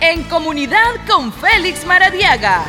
En 0.00 0.22
comunidad 0.24 0.94
con 1.08 1.32
Félix 1.32 1.84
Maradiaga. 1.84 2.64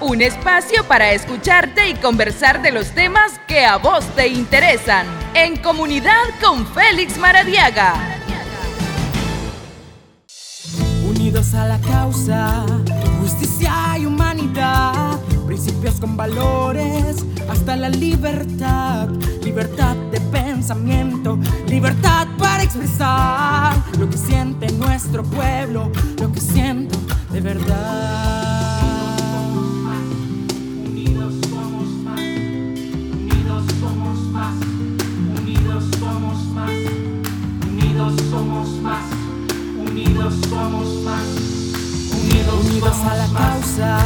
Un 0.00 0.22
espacio 0.22 0.84
para 0.84 1.12
escucharte 1.12 1.88
y 1.88 1.94
conversar 1.94 2.62
de 2.62 2.70
los 2.70 2.92
temas 2.92 3.40
que 3.48 3.64
a 3.64 3.76
vos 3.76 4.04
te 4.14 4.28
interesan. 4.28 5.06
En 5.34 5.56
comunidad 5.56 6.22
con 6.40 6.64
Félix 6.66 7.18
Maradiaga. 7.18 7.94
Unidos 11.04 11.54
a 11.54 11.66
la 11.66 11.78
causa, 11.80 12.66
justicia 13.20 13.98
y 13.98 14.06
humanidad, 14.06 15.18
principios 15.44 15.98
con 15.98 16.16
valores, 16.16 17.24
hasta 17.50 17.74
la 17.74 17.88
libertad, 17.88 19.08
libertad 19.42 19.96
pensamiento, 20.62 21.40
libertad 21.66 22.28
para 22.38 22.62
expresar 22.62 23.74
lo 23.98 24.08
que 24.08 24.16
siente 24.16 24.70
nuestro 24.74 25.24
pueblo, 25.24 25.90
lo 26.20 26.30
que 26.30 26.40
siento 26.40 26.96
de 27.32 27.40
verdad. 27.40 28.52
somos 38.30 38.68
más. 38.82 39.02
Unidos, 42.60 42.94
a 43.04 43.14
la 43.16 43.26
causa, 43.26 43.98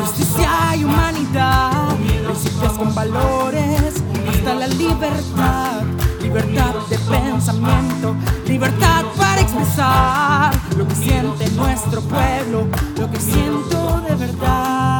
justicia 0.00 0.76
y 0.76 0.84
humanidad, 0.84 1.96
principios 2.24 2.72
con 2.72 2.94
valores, 2.94 3.20
hasta 3.20 3.30
la 3.30 3.39
libertad, 4.78 5.82
libertad 6.20 6.74
de 6.88 6.98
pensamiento, 6.98 8.16
libertad 8.46 9.04
para 9.16 9.40
expresar 9.40 10.54
lo 10.76 10.86
que 10.86 10.94
siente 10.94 11.50
nuestro 11.50 12.00
pueblo, 12.02 12.68
lo 12.98 13.10
que 13.10 13.20
siento 13.20 14.00
de 14.08 14.14
verdad. 14.14 14.90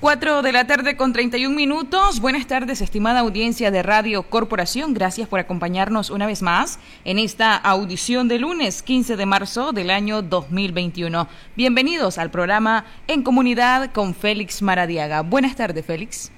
4 0.00 0.42
de 0.42 0.52
la 0.52 0.68
tarde 0.68 0.96
con 0.96 1.12
31 1.12 1.56
minutos. 1.56 2.20
Buenas 2.20 2.46
tardes, 2.46 2.80
estimada 2.80 3.20
audiencia 3.20 3.72
de 3.72 3.82
Radio 3.82 4.22
Corporación. 4.22 4.94
Gracias 4.94 5.28
por 5.28 5.40
acompañarnos 5.40 6.10
una 6.10 6.26
vez 6.26 6.42
más 6.42 6.78
en 7.04 7.18
esta 7.18 7.56
audición 7.56 8.28
de 8.28 8.38
lunes 8.38 8.84
15 8.84 9.16
de 9.16 9.26
marzo 9.26 9.72
del 9.72 9.90
año 9.90 10.22
2021. 10.22 11.26
Bienvenidos 11.56 12.18
al 12.18 12.30
programa 12.30 12.84
En 13.08 13.24
Comunidad 13.24 13.90
con 13.92 14.14
Félix 14.14 14.62
Maradiaga. 14.62 15.22
Buenas 15.22 15.56
tardes, 15.56 15.84
Félix. 15.84 16.30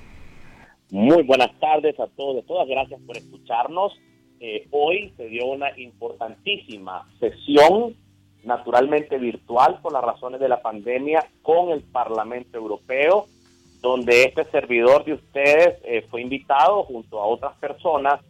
Muy 0.91 1.23
buenas 1.23 1.51
tardes 1.61 1.99
a 2.01 2.07
todos 2.07 2.43
y 2.43 2.47
todas. 2.47 2.69
Gracias 2.69 3.01
por 3.07 3.17
escucharnos. 3.17 3.93
Eh, 4.41 4.67
hoy 4.71 5.13
se 5.17 5.27
dio 5.27 5.47
una 5.47 5.79
importantísima 5.79 7.09
sesión 7.19 7.97
naturalmente 8.45 9.19
virtual 9.19 9.81
por 9.83 9.93
las 9.93 10.03
razones 10.03 10.41
de 10.41 10.49
la 10.49 10.63
pandemia 10.63 11.29
con 11.43 11.71
el 11.71 11.83
Parlamento 11.83 12.57
Europeo 12.57 13.27
donde 13.81 14.25
este 14.25 14.45
servidor 14.47 15.05
de 15.05 15.15
ustedes 15.15 15.79
eh, 15.85 16.05
fue 16.11 16.23
invitado 16.23 16.83
junto 16.85 17.21
a 17.21 17.27
otras 17.27 17.57
personas 17.59 18.21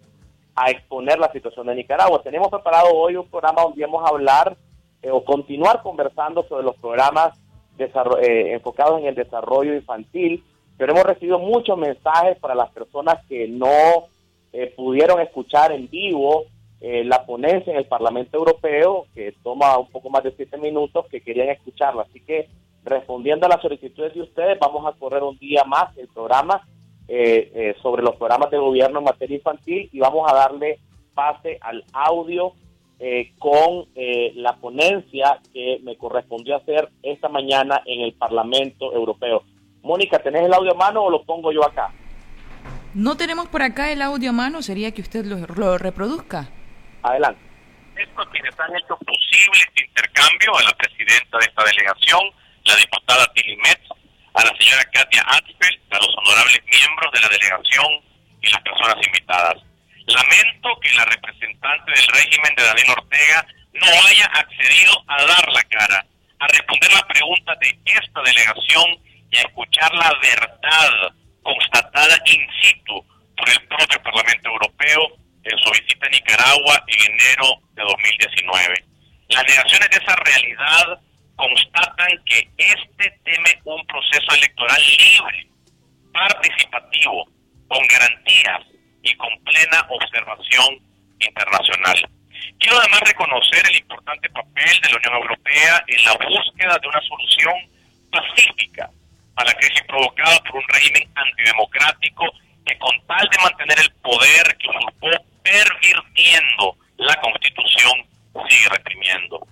a 0.55 0.71
exponer 0.71 1.19
la 1.19 1.33
situación 1.33 1.67
de 1.67 1.77
Nicaragua. 1.77 2.23
Tenemos 2.23 2.49
preparado 2.49 2.93
hoy 2.95 3.17
un 3.17 3.29
programa 3.29 3.63
donde 3.63 3.85
vamos 3.85 4.05
a 4.05 4.09
hablar 4.09 4.57
eh, 5.03 5.11
o 5.11 5.25
continuar 5.25 5.83
conversando 5.83 6.43
sobre 6.49 6.65
los 6.65 6.77
programas 6.77 7.39
eh, 7.79 8.53
enfocados 8.53 9.01
en 9.01 9.07
el 9.07 9.15
desarrollo 9.15 9.75
infantil, 9.75 10.43
pero 10.79 10.93
hemos 10.93 11.05
recibido 11.05 11.39
muchos 11.39 11.77
mensajes 11.77 12.39
para 12.39 12.55
las 12.55 12.71
personas 12.71 13.25
que 13.29 13.47
no 13.49 14.07
pudieron 14.77 15.21
escuchar 15.21 15.73
en 15.73 15.91
vivo 15.91 16.45
la 16.81 17.27
ponencia 17.27 17.73
en 17.73 17.79
el 17.79 17.87
Parlamento 17.87 18.39
Europeo, 18.39 19.07
que 19.15 19.35
toma 19.43 19.77
un 19.77 19.89
poco 19.91 20.09
más 20.09 20.23
de 20.23 20.33
siete 20.33 20.57
minutos, 20.57 21.07
que 21.11 21.21
querían 21.21 21.51
escucharla. 21.51 22.03
Así 22.03 22.21
que 22.21 22.49
respondiendo 22.89 23.47
a 23.47 23.51
las 23.51 23.61
solicitudes 23.61 24.15
de 24.15 24.23
ustedes, 24.23 24.59
vamos 24.59 24.87
a 24.87 24.99
correr 24.99 25.23
un 25.23 25.37
día 25.39 25.65
más 25.65 25.97
el 25.99 26.09
programa 26.09 26.67
eh, 27.07 27.51
eh, 27.55 27.75
sobre 27.81 28.03
los 28.03 28.17
programas 28.17 28.51
de 28.51 28.59
gobierno 28.59 28.99
en 28.99 29.05
materia 29.07 29.37
infantil 29.37 29.89
y 29.91 29.99
vamos 29.99 30.31
a 30.31 30.35
darle 30.35 30.79
pase 31.15 31.59
al 31.61 31.83
audio 31.93 32.53
eh, 33.01 33.33
con 33.39 33.87
la 33.95 34.57
ponencia 34.57 35.41
que 35.53 35.81
me 35.83 35.97
correspondió 35.97 36.57
hacer 36.57 36.89
esta 37.03 37.29
mañana 37.29 37.83
en 37.87 38.03
el 38.03 38.13
Parlamento 38.13 38.93
Europeo. 38.93 39.43
Mónica, 39.83 40.19
¿tenés 40.19 40.43
el 40.43 40.53
audio 40.53 40.73
a 40.73 40.75
mano 40.75 41.03
o 41.03 41.11
lo 41.11 41.23
pongo 41.25 41.53
yo 41.53 41.65
acá? 41.65 41.91
No 42.95 43.17
tenemos 43.17 43.49
por 43.49 43.63
acá 43.63 43.93
el 43.93 44.03
audio 44.03 44.31
a 44.31 44.33
mano, 44.33 44.63
sería 44.63 44.93
que 44.93 45.03
usted 45.03 45.25
lo, 45.25 45.39
lo 45.55 45.79
reproduzca. 45.79 46.49
Adelante. 47.03 47.41
Esto 47.97 48.23
quienes 48.31 48.59
han 48.59 48.75
hecho 48.77 48.97
posible 48.99 49.61
este 49.67 49.85
intercambio 49.85 50.57
a 50.57 50.63
la 50.63 50.73
presidenta 50.73 51.39
de 51.39 51.45
esta 51.47 51.65
delegación, 51.65 52.21
la 52.65 52.77
diputada 52.77 53.27
Tilly 53.35 53.57
Metz, 53.57 53.89
a 54.35 54.45
la 54.45 54.55
señora 54.57 54.85
Katia 54.93 55.23
Atfeld, 55.27 55.81
a 55.91 55.97
los 55.97 56.15
honorables 56.17 56.63
miembros 56.71 57.13
de 57.13 57.21
la 57.21 57.29
delegación 57.29 57.87
y 58.41 58.51
las 58.51 58.63
personas 58.63 58.97
invitadas. 59.05 59.57
Lamento 60.07 60.69
que 60.81 60.95
la 60.95 61.05
representante 61.05 61.91
del 61.91 62.07
régimen 62.07 62.55
de 62.57 62.65
Daniel 62.65 62.91
Ortega 62.97 63.47
no 63.75 63.87
haya 64.09 64.27
accedido 64.27 64.93
a 65.07 65.23
dar 65.25 65.53
la 65.53 65.63
cara, 65.65 66.07
a 66.39 66.47
responder 66.47 66.93
la 66.93 67.07
pregunta 67.07 67.55
de 67.61 67.79
esta 67.85 68.23
delegación 68.23 69.08
y 69.31 69.37
a 69.37 69.43
escuchar 69.43 69.95
la 69.95 70.13
verdad 70.23 71.15
constatada 71.43 72.17
in 72.27 72.47
situ 72.61 73.05
por 73.37 73.49
el 73.49 73.61
propio 73.69 74.03
Parlamento 74.03 74.49
Europeo 74.49 75.01
en 75.45 75.59
su 75.59 75.71
visita 75.71 76.07
a 76.07 76.11
Nicaragua 76.11 76.85
en 76.87 77.13
enero 77.13 77.61
de 77.75 77.83
2019. 77.83 78.85
Las 79.29 79.45
negaciones 79.45 79.91
de 79.91 79.97
esa 79.97 80.17
realidad 80.17 81.01
constatan 81.37 82.23
que 82.25 82.49
este 82.57 83.11
teme 83.25 83.61
un 83.65 83.87
proceso 83.87 84.35
electoral 84.35 84.83
libre, 84.83 85.47
participativo, 86.13 87.29
con 87.69 87.87
garantías 87.87 88.61
y 89.03 89.15
con 89.17 89.31
plena 89.45 89.87
observación 89.89 90.81
internacional. 91.21 92.11
Quiero 92.59 92.79
además 92.79 93.01
reconocer 93.01 93.63
el 93.71 93.77
importante 93.77 94.29
papel 94.31 94.81
de 94.83 94.91
la 94.91 94.97
Unión 94.97 95.15
Europea 95.15 95.85
en 95.87 96.05
la 96.05 96.13
búsqueda 96.15 96.79
de 96.79 96.89
una 96.89 97.01
solución 97.03 97.55
pacífica 98.11 98.91
a 99.39 99.45
la 99.45 99.55
crisis 99.55 99.83
provocada 99.87 100.39
por 100.41 100.57
un 100.57 100.69
régimen 100.69 101.09
antidemocrático 101.15 102.25
que 102.67 102.77
con 102.79 103.07
tal 103.07 103.29
de 103.31 103.39
mantener 103.39 103.79
el 103.79 103.91
poder 104.03 104.57
que 104.59 104.69
usurpó 104.69 105.09
pervirtiendo 105.43 106.77
la 106.99 107.15
constitución 107.21 107.93
sigue 108.49 108.69
reprimiendo. 108.69 109.47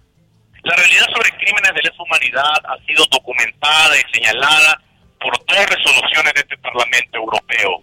La 0.62 0.74
realidad 0.74 1.06
sobre 1.14 1.30
crímenes 1.38 1.72
de 1.74 1.82
lesa 1.82 2.02
humanidad 2.02 2.58
ha 2.66 2.84
sido 2.84 3.04
documentada 3.06 3.96
y 3.96 4.12
señalada 4.12 4.82
por 5.20 5.32
dos 5.46 5.66
resoluciones 5.70 6.34
de 6.34 6.40
este 6.40 6.58
Parlamento 6.58 7.18
Europeo, 7.18 7.82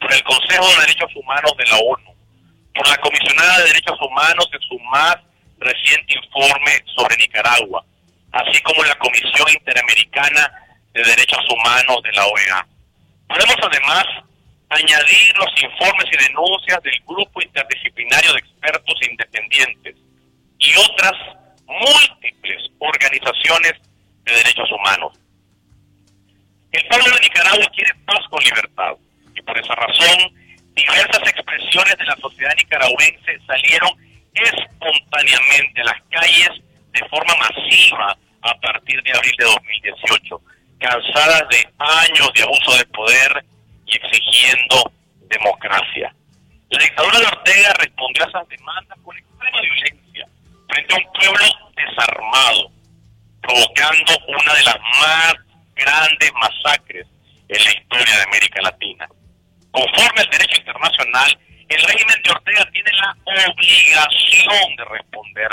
por 0.00 0.12
el 0.12 0.22
Consejo 0.22 0.68
de 0.68 0.80
Derechos 0.82 1.10
Humanos 1.16 1.52
de 1.58 1.66
la 1.66 1.76
ONU, 1.76 2.14
por 2.74 2.88
la 2.88 2.96
Comisionada 2.98 3.58
de 3.58 3.64
Derechos 3.64 3.98
Humanos 4.00 4.48
en 4.52 4.60
su 4.60 4.78
más 4.90 5.16
reciente 5.58 6.14
informe 6.14 6.82
sobre 6.96 7.16
Nicaragua, 7.16 7.84
así 8.32 8.62
como 8.62 8.84
la 8.84 8.94
Comisión 8.94 9.48
Interamericana 9.52 10.69
de 10.92 11.02
Derechos 11.04 11.44
Humanos 11.50 12.02
de 12.02 12.12
la 12.12 12.26
OEA. 12.26 12.66
Podemos 13.28 13.56
además 13.62 14.04
añadir 14.70 15.36
los 15.36 15.62
informes 15.62 16.06
y 16.12 16.28
denuncias 16.28 16.82
del 16.82 17.00
Grupo 17.06 17.42
Interdisciplinario 17.42 18.32
de 18.32 18.38
Expertos 18.38 18.94
Independientes 19.08 19.96
y 20.58 20.74
otras 20.76 21.12
múltiples 21.66 22.70
organizaciones 22.78 23.74
de 24.24 24.32
derechos 24.32 24.70
humanos. 24.70 25.12
El 26.72 26.86
pueblo 26.86 27.14
de 27.14 27.20
Nicaragua 27.20 27.66
quiere 27.74 27.90
paz 28.06 28.20
con 28.30 28.42
libertad 28.42 28.92
y 29.34 29.42
por 29.42 29.58
esa 29.58 29.74
razón 29.74 30.32
diversas 30.74 31.28
expresiones 31.28 31.96
de 31.98 32.04
la 32.04 32.16
sociedad 32.16 32.54
nicaragüense 32.56 33.38
salieron 33.46 33.90
espontáneamente 34.34 35.80
a 35.80 35.84
las 35.84 36.02
calles 36.10 36.50
de 36.92 37.08
forma 37.08 37.34
masiva 37.36 38.16
a 38.42 38.54
partir 38.60 39.02
de 39.02 39.12
abril 39.12 39.34
de 39.36 39.44
2018, 39.44 40.40
cansadas 40.80 41.42
de 41.50 41.68
años 41.78 42.30
de 42.34 42.42
abuso 42.42 42.76
de 42.76 42.84
poder 42.86 43.44
y 43.86 43.96
exigiendo 43.96 44.92
democracia. 45.28 46.12
La 46.70 46.82
dictadura 46.82 47.18
de 47.20 47.26
Ortega 47.26 47.72
respondió 47.78 48.24
a 48.24 48.28
esas 48.28 48.48
demandas 48.48 48.98
con 49.04 49.16
extrema 49.16 49.60
violencia 49.60 50.26
frente 50.68 50.94
a 50.94 50.98
un 50.98 51.12
pueblo 51.12 51.46
desarmado, 51.76 52.70
provocando 53.42 54.12
una 54.28 54.54
de 54.54 54.62
las 54.64 54.80
más 55.00 55.34
grandes 55.74 56.32
masacres 56.34 57.06
en 57.48 57.64
la 57.64 57.70
historia 57.70 58.16
de 58.16 58.22
América 58.22 58.62
Latina. 58.62 59.08
Conforme 59.70 60.20
al 60.20 60.30
derecho 60.30 60.60
internacional, 60.60 61.38
el 61.68 61.82
régimen 61.82 62.22
de 62.22 62.30
Ortega 62.30 62.68
tiene 62.72 62.90
la 62.92 63.16
obligación 63.24 64.76
de 64.76 64.84
responder. 64.84 65.48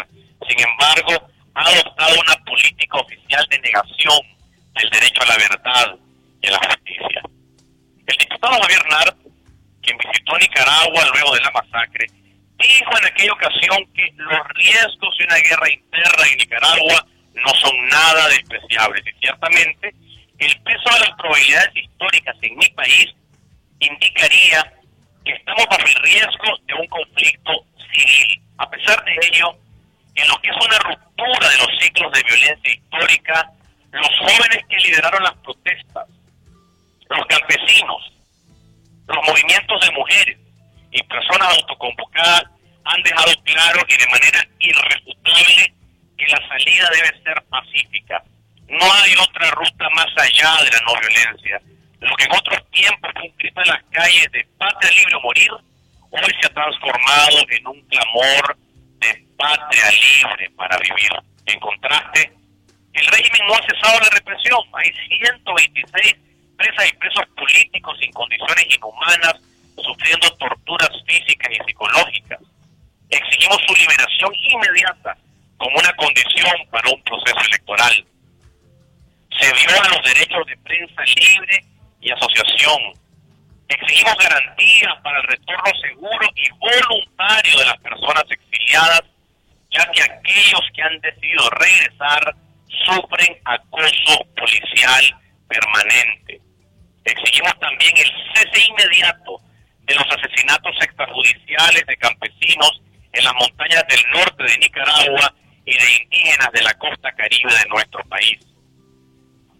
Sin 0.47 0.59
embargo, 0.59 1.29
ha 1.55 1.61
adoptado 1.61 2.19
una 2.19 2.35
política 2.45 2.97
oficial 2.97 3.45
de 3.49 3.59
negación 3.59 4.36
del 4.77 4.89
derecho 4.89 5.21
a 5.21 5.25
la 5.25 5.37
verdad 5.37 5.95
y 6.41 6.47
a 6.47 6.51
la 6.51 6.59
justicia. 6.59 7.21
El 8.05 8.17
diputado 8.17 8.61
Javier 8.61 8.85
Nart, 8.89 9.17
quien 9.81 9.97
visitó 9.97 10.37
Nicaragua 10.37 11.05
luego 11.13 11.33
de 11.33 11.41
la 11.41 11.51
masacre, 11.51 12.07
dijo 12.57 12.97
en 12.97 13.05
aquella 13.05 13.33
ocasión 13.33 13.85
que 13.93 14.11
los 14.15 14.47
riesgos 14.55 15.17
de 15.17 15.25
una 15.25 15.37
guerra 15.37 15.69
interna 15.69 16.23
en 16.31 16.37
Nicaragua 16.37 17.05
no 17.33 17.53
son 17.61 17.87
nada 17.87 18.27
despreciables 18.29 19.03
y 19.05 19.19
ciertamente 19.19 19.93
el 20.39 20.61
peso 20.61 20.89
de 20.93 20.99
las 20.99 21.11
probabilidades 21.17 21.75
históricas 21.75 22.35
en 22.41 22.57
mi 22.57 22.69
país 22.69 23.07
indicaría 23.79 24.73
que 25.25 25.31
estamos 25.33 25.65
bajo 25.69 25.85
el 25.85 26.03
riesgo 26.03 26.57
de 26.65 26.73
un 26.73 26.87
conflicto 26.87 27.51
civil. 27.91 28.41
A 28.57 28.69
pesar 28.69 29.03
de 29.03 29.13
ello, 29.27 29.55
en 30.15 30.27
lo 30.27 30.41
que 30.41 30.49
es 30.49 30.65
una 30.65 30.79
ruptura 30.79 31.49
de 31.49 31.57
los 31.57 31.79
ciclos 31.79 32.11
de 32.11 32.23
violencia 32.23 32.73
histórica, 32.73 33.51
los 33.91 34.09
jóvenes 34.19 34.65
que 34.69 34.77
lideraron 34.77 35.23
las 35.23 35.35
protestas, 35.37 36.07
los 37.09 37.25
campesinos, 37.27 38.13
los 39.07 39.27
movimientos 39.27 39.81
de 39.85 39.91
mujeres 39.91 40.37
y 40.91 41.03
personas 41.03 41.57
autoconvocadas 41.57 42.43
han 42.85 43.03
dejado 43.03 43.31
claro 43.43 43.81
y 43.87 43.97
de 43.97 44.07
manera 44.07 44.47
irrefutable 44.59 45.73
que 46.17 46.27
la 46.27 46.47
salida 46.47 46.89
debe 46.93 47.23
ser 47.23 47.43
pacífica. 47.49 48.23
No 48.67 48.93
hay 48.93 49.13
otra 49.15 49.51
ruta 49.51 49.89
más 49.95 50.07
allá 50.17 50.63
de 50.63 50.71
la 50.71 50.81
no 50.81 50.99
violencia. 50.99 51.61
Lo 51.99 52.15
que 52.15 52.25
en 52.25 52.31
otros 52.31 52.71
tiempos 52.71 53.11
fue 53.13 53.23
un 53.23 53.37
grito 53.37 53.61
en 53.61 53.67
las 53.67 53.83
calles 53.91 54.31
de 54.31 54.47
patria 54.57 54.91
libre 54.91 55.15
o 55.15 55.21
morir, 55.21 55.51
hoy 56.11 56.33
se 56.39 56.47
ha 56.47 56.53
transformado 56.53 57.37
en 57.49 57.67
un 57.67 57.81
clamor 57.87 58.57
de 58.99 59.25
patria 59.37 59.89
libre 59.91 60.49
para 60.55 60.77
vivir. 60.77 61.11
En 61.45 61.59
contraste, 61.59 62.33
el 62.97 63.05
régimen 63.05 63.47
no 63.47 63.53
ha 63.53 63.61
cesado 63.61 63.99
la 63.99 64.09
represión. 64.09 64.59
Hay 64.73 64.91
126 65.19 66.15
presas 66.57 66.89
y 66.89 66.95
presos 66.97 67.25
políticos 67.37 67.97
sin 67.99 68.11
condiciones 68.11 68.65
inhumanas, 68.75 69.35
sufriendo 69.77 70.29
torturas 70.37 70.89
físicas 71.05 71.51
y 71.51 71.63
psicológicas. 71.65 72.39
Exigimos 73.09 73.61
su 73.67 73.75
liberación 73.75 74.33
inmediata 74.33 75.17
como 75.57 75.77
una 75.77 75.93
condición 75.93 76.53
para 76.71 76.89
un 76.89 77.01
proceso 77.03 77.39
electoral. 77.47 78.05
Se 79.39 79.53
violan 79.53 79.91
los 79.91 80.03
derechos 80.03 80.45
de 80.47 80.57
prensa 80.57 81.03
libre 81.03 81.63
y 82.01 82.11
asociación. 82.11 82.93
Exigimos 83.69 84.15
garantías 84.17 84.93
para 85.03 85.19
el 85.19 85.27
retorno 85.27 85.71
seguro 85.81 86.27
y 86.35 86.49
voluntario 86.57 87.59
de 87.59 87.65
las 87.65 87.77
personas 87.77 88.23
exiliadas, 88.29 89.03
ya 89.69 89.91
que 89.91 90.01
aquellos 90.01 90.61
que 90.73 90.81
han 90.81 90.99
decidido 91.01 91.49
regresar 91.51 92.35
sufren 92.85 93.37
acoso 93.45 94.25
policial 94.35 95.03
permanente. 95.47 96.41
Exigimos 97.03 97.57
también 97.59 97.93
el 97.97 98.11
cese 98.33 98.67
inmediato 98.69 99.39
de 99.83 99.95
los 99.95 100.05
asesinatos 100.11 100.75
extrajudiciales 100.81 101.85
de 101.87 101.97
campesinos 101.97 102.81
en 103.13 103.23
las 103.23 103.33
montañas 103.35 103.83
del 103.87 104.01
norte 104.11 104.43
de 104.43 104.57
Nicaragua 104.57 105.33
y 105.65 105.73
de 105.73 106.03
indígenas 106.03 106.51
de 106.51 106.61
la 106.61 106.73
costa 106.75 107.11
caribe 107.13 107.53
de 107.53 107.69
nuestro 107.69 108.03
país. 108.09 108.39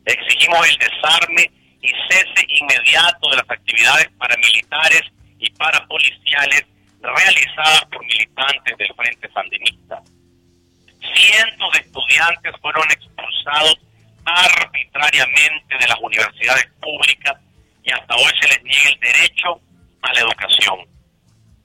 Exigimos 0.06 0.68
el 0.69 0.77
desarme 0.77 1.51
y 1.81 1.89
cese 2.10 2.45
inmediato 2.48 3.30
de 3.30 3.38
las 3.38 3.50
actividades 3.50 4.10
paramilitares 4.18 5.03
y 5.39 5.50
parapoliciales 5.51 6.65
realizadas 7.01 7.86
por 7.86 8.03
militantes 8.06 8.77
del 8.77 8.94
Frente 8.95 9.30
Sandinista. 9.31 10.01
Cientos 11.13 11.74
de 11.74 11.80
estudiantes 11.80 12.54
fueron 12.62 12.83
expulsados 12.92 13.77
arbitrariamente 14.25 15.77
de 15.77 15.88
las 15.88 15.98
universidades 16.01 16.68
públicas 16.81 17.36
y 17.83 17.92
hasta 17.92 18.15
hoy 18.15 18.31
se 18.42 18.48
les 18.50 18.63
niega 18.63 18.89
el 18.89 19.00
derecho 19.00 19.62
a 20.01 20.13
la 20.13 20.19
educación. 20.19 20.86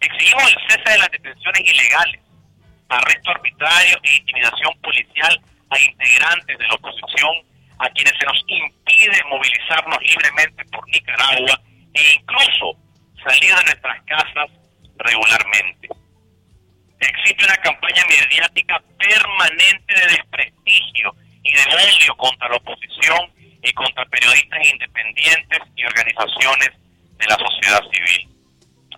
Exigimos 0.01 0.45
el 0.45 0.69
cese 0.69 0.91
de 0.91 0.99
las 0.99 1.11
detenciones 1.11 1.61
ilegales, 1.61 2.21
arresto 2.89 3.31
arbitrario 3.31 3.99
e 4.03 4.17
intimidación 4.17 4.81
policial 4.81 5.41
a 5.71 5.81
integrantes 5.81 6.59
de 6.59 6.69
la 6.69 6.75
oposición, 6.75 7.35
a 7.79 7.89
quienes 7.91 8.13
se 8.19 8.27
nos 8.27 8.45
impide 8.47 9.25
movilizarnos 9.29 9.99
libremente 10.03 10.65
por 10.67 10.87
Nicaragua 10.89 11.61
e 11.95 12.15
incluso 12.15 12.77
salir 13.25 13.55
de 13.55 13.65
nuestras 13.65 14.03
casas 14.05 14.51
regularmente. 14.99 15.89
Existe 17.03 17.45
una 17.45 17.57
campaña 17.57 18.05
mediática 18.07 18.81
permanente 18.97 19.93
de 19.93 20.07
desprestigio 20.07 21.15
y 21.43 21.51
de 21.51 21.63
odio 21.75 22.17
contra 22.17 22.49
la 22.49 22.57
oposición 22.57 23.19
y 23.61 23.73
contra 23.73 24.05
periodistas 24.07 24.61
independientes 24.73 25.59
y 25.75 25.85
organizaciones 25.85 26.71
de 27.19 27.27
la 27.27 27.37
sociedad 27.37 27.83
civil. 27.91 28.29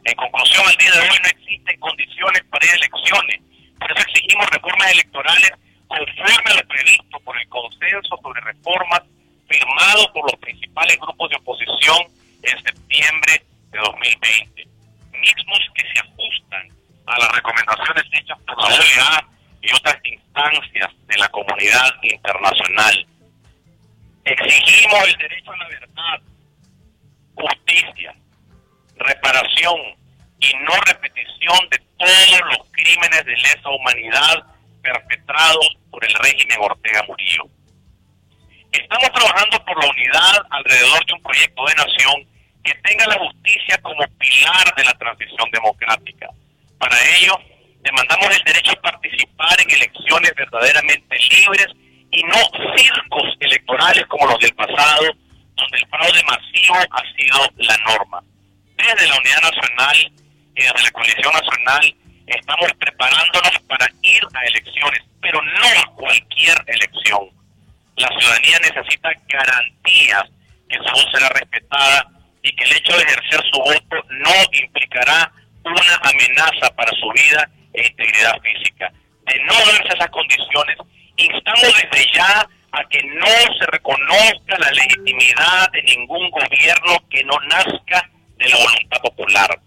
En 0.05 0.15
conclusión, 0.17 0.69
al 0.69 0.77
día 0.77 0.93
de 0.93 1.01
hoy 1.01 1.19
no 1.23 1.29
existen 1.29 1.81
condiciones 1.81 2.45
para 2.51 2.67
elecciones. 2.67 3.41
Por 3.81 3.91
eso 3.91 4.07
exigimos 4.07 4.51
reformas 4.51 4.93
electorales 4.93 5.53
conforme 5.89 6.51
a 6.53 6.55
lo 6.57 6.69
previsto 6.69 7.21
por 7.21 7.41
el 7.41 7.49
consenso 7.49 8.19
sobre 8.23 8.41
reformas 8.43 9.03
firmado 9.49 10.13
por 10.13 10.31
los 10.31 10.41
principales 10.41 10.99
grupos 10.99 11.31
de 11.31 11.37
oposición 11.37 11.99
en 12.43 12.65
septiembre 12.65 13.43
de 13.73 13.79
2020. 13.79 14.69
Mismos 15.13 15.61
que 15.75 15.83
se 15.83 16.01
ajustan 16.01 16.34
a 17.07 17.19
las 17.19 17.33
recomendaciones 17.33 18.05
hechas 18.13 18.39
por 18.47 18.59
la 18.59 18.77
OEA 18.77 19.27
y 19.63 19.73
otras 19.73 19.97
instancias 20.05 20.91
de 21.07 21.19
la 21.19 21.29
comunidad 21.29 21.91
internacional. 22.03 23.07
Exigimos 24.25 25.09
el 25.09 25.17
derecho 25.17 25.53
a 25.53 25.57
la 25.57 25.69
verdad, 25.69 26.21
justicia, 27.35 28.15
reparación 28.97 29.77
y 30.41 30.55
no 30.65 30.75
repetición 30.87 31.69
de 31.71 31.79
todos 31.99 32.41
los 32.51 32.69
crímenes 32.73 33.25
de 33.25 33.37
lesa 33.37 33.69
humanidad 33.69 34.45
perpetrados 34.83 35.77
por 35.91 36.05
el 36.05 36.15
régimen 36.15 36.59
Ortega 36.61 37.03
Murillo. 37.09 37.45
Estamos 38.73 39.11
trabajando 39.13 39.65
por 39.65 39.83
la 39.83 39.91
unidad 39.91 40.47
alrededor 40.51 41.07
de 41.07 41.13
un 41.15 41.23
proyecto 41.23 41.65
de 41.67 41.75
nación 41.75 42.35
que 42.65 42.75
tenga 42.83 43.07
la 43.07 43.19
justicia 43.19 43.79
como 43.83 44.05
pilar 44.19 44.75
de 44.77 44.85
la 44.85 44.93
transición 44.95 45.51
democrática. 45.53 46.29
Para 46.85 46.99
ello, 47.17 47.35
demandamos 47.81 48.37
el 48.37 48.45
derecho 48.45 48.73
a 48.73 48.83
participar 48.83 49.59
en 49.59 49.71
elecciones 49.71 50.35
verdaderamente 50.37 51.17
libres 51.31 51.69
y 52.11 52.23
no 52.25 52.37
circos 52.77 53.23
electorales 53.41 54.05
como 54.07 54.27
los 54.27 54.39
del 54.39 54.55
pasado, 54.55 55.07
donde 55.55 55.79
el 55.79 55.89
fraude 55.89 56.23
masivo 56.25 56.77
ha 56.91 57.03
sido 57.17 57.39
la 57.57 57.77
norma. 57.79 58.23
Desde 58.77 59.09
la 59.09 59.17
Unidad 59.17 59.43
Nacional 59.45 60.13
y 60.55 60.61
desde 60.61 60.83
la 60.83 60.91
Coalición 60.91 61.33
Nacional 61.33 61.97
estamos 62.27 62.71
preparándonos 62.79 63.59
para 63.67 63.89
ir 64.03 64.23
a 64.35 64.45
elecciones, 64.45 65.01
pero 65.23 65.41
no 65.41 65.67
a 65.67 65.87
cualquier 65.97 66.63
elección. 66.67 67.31
La 67.97 68.09
ciudadanía 68.09 68.59
necesita 68.59 69.09
garantías 69.27 70.25
que 70.69 70.77
su 70.77 70.93
voz 70.93 71.07
será 71.15 71.31
respetada 71.31 72.11
y 72.43 72.55
que 72.55 72.65
el 72.65 72.77
hecho 72.77 72.95
de 72.95 73.05
ejercer 73.05 73.41
su 73.51 73.59
voto 73.59 74.07
no 74.11 74.35
implicará 74.53 75.33
una 75.73 75.97
amenaza 76.03 76.75
para 76.75 76.91
su 76.93 77.11
vida 77.11 77.49
e 77.73 77.87
integridad 77.87 78.41
física. 78.43 78.93
De 79.27 79.39
no 79.45 79.55
darse 79.55 79.95
esas 79.95 80.11
condiciones, 80.11 80.77
instamos 81.17 81.63
desde 81.63 82.13
ya 82.13 82.49
a 82.73 82.85
que 82.89 83.03
no 83.03 83.27
se 83.59 83.67
reconozca 83.67 84.59
la 84.59 84.71
legitimidad 84.71 85.71
de 85.73 85.83
ningún 85.83 86.31
gobierno 86.31 86.99
que 87.09 87.23
no 87.25 87.39
nazca 87.49 88.11
de 88.37 88.49
la 88.49 88.57
voluntad 88.57 89.01
popular. 89.01 89.61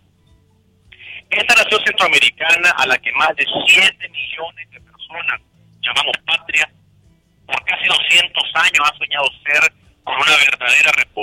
Esta 1.30 1.56
nación 1.56 1.82
centroamericana 1.86 2.70
a 2.77 2.86
la 2.86 2.98
que 2.98 3.12
más 3.13 3.36
de 3.36 3.46
7 3.68 4.10
millones 4.10 4.70
de 4.72 4.82
personas 4.82 5.42
llamamos 5.82 6.16
patria, 6.25 6.70
por 7.46 7.63
casi 7.66 7.86
200 7.86 8.44
años 8.56 8.80
ha 8.84 8.98
soñado 8.98 9.25
ser 9.44 9.74
con 10.04 10.16
una 10.16 10.36
verdadera 10.38 10.92
república 10.92 11.18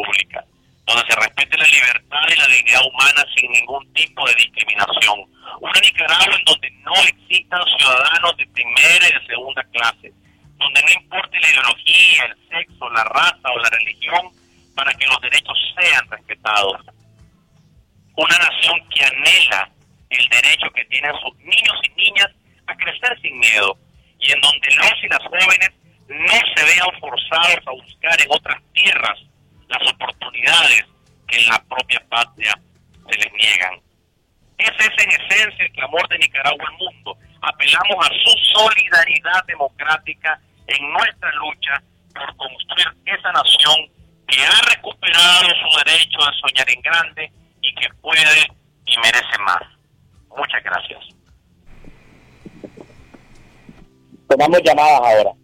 se 1.14 1.20
respete 1.20 1.56
la 1.56 1.66
libertad 1.66 2.28
y 2.28 2.36
la 2.36 2.46
dignidad 2.48 2.80
humana 2.86 3.24
sin 3.36 3.50
ningún 3.52 3.92
tipo 3.92 4.26
de 4.26 4.34
discriminación. 4.34 5.20
Una 5.60 5.80
Nicaragua 5.80 6.36
en 6.36 6.44
donde 6.44 6.70
no 6.82 6.94
existan 6.94 7.62
ciudadanos 7.78 8.36
de 8.36 8.46
primera 8.48 9.08
y 9.08 9.12
de 9.12 9.26
segunda 9.26 9.62
clase, 9.72 10.12
donde 10.58 10.82
no 10.82 11.02
importe 11.02 11.40
la 11.40 11.48
ideología, 11.48 12.24
el 12.24 12.48
sexo, 12.48 12.90
la 12.90 13.04
raza 13.04 13.48
o 13.54 13.58
la 13.58 13.70
religión, 13.70 14.30
para 14.74 14.92
que 14.94 15.06
los 15.06 15.20
derechos 15.20 15.56
sean 15.78 16.10
respetados. 16.10 16.80
Una 18.16 18.38
nación 18.38 18.88
que 18.90 19.04
anhela 19.04 19.70
el 20.10 20.28
derecho 20.28 20.70
que 20.74 20.84
tienen 20.86 21.12
sus 21.20 21.36
niños 21.38 21.76
y 21.84 22.02
niñas 22.02 22.30
a 22.66 22.74
crecer 22.76 23.20
sin 23.20 23.38
miedo 23.38 23.76
y 24.18 24.32
en 24.32 24.40
donde 24.40 24.74
los 24.76 25.04
y 25.04 25.08
las 25.08 25.22
jóvenes 25.22 25.70
no 26.08 26.40
se 26.56 26.64
vean 26.64 27.00
forzados 27.00 27.58
a 27.66 27.70
buscar 27.70 28.20
en 28.20 28.26
otras 28.30 28.62
tierras 28.72 29.18
las 29.68 29.92
oportunidades 29.92 30.84
que 31.26 31.38
en 31.38 31.48
la 31.48 31.62
propia 31.64 32.02
patria 32.08 32.58
se 33.08 33.18
les 33.18 33.32
niegan. 33.32 33.80
Ese 34.58 34.86
es 34.86 35.04
en 35.04 35.10
esencia 35.10 35.64
el 35.64 35.72
clamor 35.72 36.08
de 36.08 36.18
Nicaragua 36.18 36.64
al 36.68 36.76
mundo. 36.78 37.16
Apelamos 37.42 38.06
a 38.06 38.08
su 38.08 38.58
solidaridad 38.58 39.44
democrática 39.46 40.40
en 40.66 40.92
nuestra 40.92 41.30
lucha 41.32 41.82
por 42.14 42.36
construir 42.36 42.88
esa 43.06 43.32
nación 43.32 43.90
que 44.28 44.44
ha 44.44 44.74
recuperado 44.74 45.48
su 45.48 45.84
derecho 45.84 46.18
a 46.20 46.32
soñar 46.40 46.70
en 46.70 46.80
grande 46.80 47.32
y 47.60 47.74
que 47.74 47.88
puede 48.00 48.46
y 48.86 48.96
merece 48.98 49.38
más. 49.40 49.62
Muchas 50.36 50.62
gracias. 50.62 51.00
Tomamos 54.28 54.62
llamadas 54.62 55.00
ahora. 55.00 55.43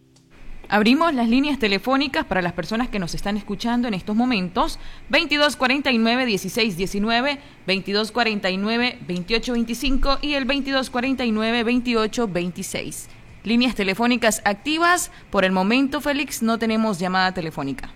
Abrimos 0.72 1.12
las 1.12 1.28
líneas 1.28 1.58
telefónicas 1.58 2.24
para 2.24 2.42
las 2.42 2.52
personas 2.52 2.88
que 2.88 3.00
nos 3.00 3.16
están 3.16 3.36
escuchando 3.36 3.88
en 3.88 3.94
estos 3.94 4.14
momentos. 4.14 4.78
2249-1619, 5.10 7.40
2249-2825 7.66 10.18
y 10.22 10.34
el 10.34 10.46
2249-2826. 10.46 13.08
Líneas 13.42 13.74
telefónicas 13.74 14.42
activas. 14.44 15.10
Por 15.30 15.44
el 15.44 15.50
momento, 15.50 16.00
Félix, 16.00 16.40
no 16.40 16.56
tenemos 16.60 17.00
llamada 17.00 17.34
telefónica. 17.34 17.92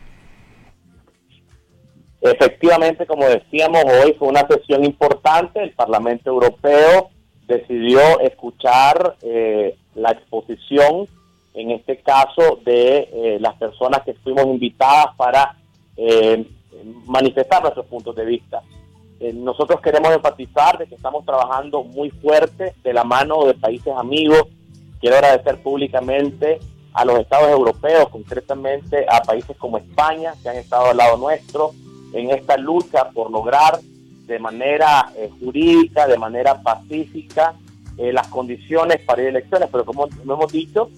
Efectivamente, 2.23 3.07
como 3.07 3.25
decíamos, 3.27 3.85
hoy 3.85 4.17
fue 4.19 4.27
una 4.27 4.45
sesión 4.49 4.85
importante. 4.85 5.63
El 5.63 5.71
Parlamento 5.75 6.29
Europeo 6.29 7.11
decidió 7.47 8.19
escuchar 8.19 9.17
eh, 9.23 9.77
la 9.95 10.11
exposición 10.11 11.07
en 11.55 11.71
este 11.71 11.99
caso 11.99 12.59
de 12.65 13.09
eh, 13.13 13.39
las 13.41 13.55
personas 13.55 14.03
que 14.03 14.15
fuimos 14.15 14.45
invitadas 14.47 15.15
para 15.17 15.57
eh, 15.97 16.45
manifestar 17.07 17.63
nuestros 17.63 17.87
puntos 17.87 18.15
de 18.17 18.25
vista. 18.25 18.61
Eh, 19.21 19.33
nosotros 19.33 19.81
queremos 19.81 20.13
enfatizar 20.13 20.77
de 20.79 20.87
que 20.89 20.97
estamos 20.97 21.25
trabajando 21.25 21.85
muy 21.85 22.11
fuerte 22.11 22.75
de 22.83 22.93
la 22.93 23.05
mano 23.05 23.45
de 23.47 23.55
países 23.55 23.95
amigos. 23.97 24.43
Quiero 25.01 25.17
agradecer 25.17 25.63
públicamente 25.63 26.59
a 26.93 27.05
los 27.05 27.21
estados 27.21 27.49
europeos, 27.49 28.09
concretamente 28.09 29.07
a 29.09 29.23
países 29.23 29.57
como 29.57 29.79
España, 29.79 30.35
que 30.43 30.49
han 30.49 30.57
estado 30.57 30.91
al 30.91 30.97
lado 30.97 31.17
nuestro 31.17 31.73
en 32.13 32.31
esta 32.31 32.57
lucha 32.57 33.11
por 33.11 33.31
lograr 33.31 33.79
de 34.27 34.39
manera 34.39 35.13
jurídica, 35.41 36.07
de 36.07 36.17
manera 36.17 36.63
pacífica, 36.63 37.55
las 37.97 38.29
condiciones 38.29 39.01
para 39.05 39.23
ir 39.23 39.29
a 39.29 39.31
elecciones, 39.31 39.69
pero 39.71 39.85
como 39.85 40.07
hemos 40.23 40.53
dicho, 40.53 40.89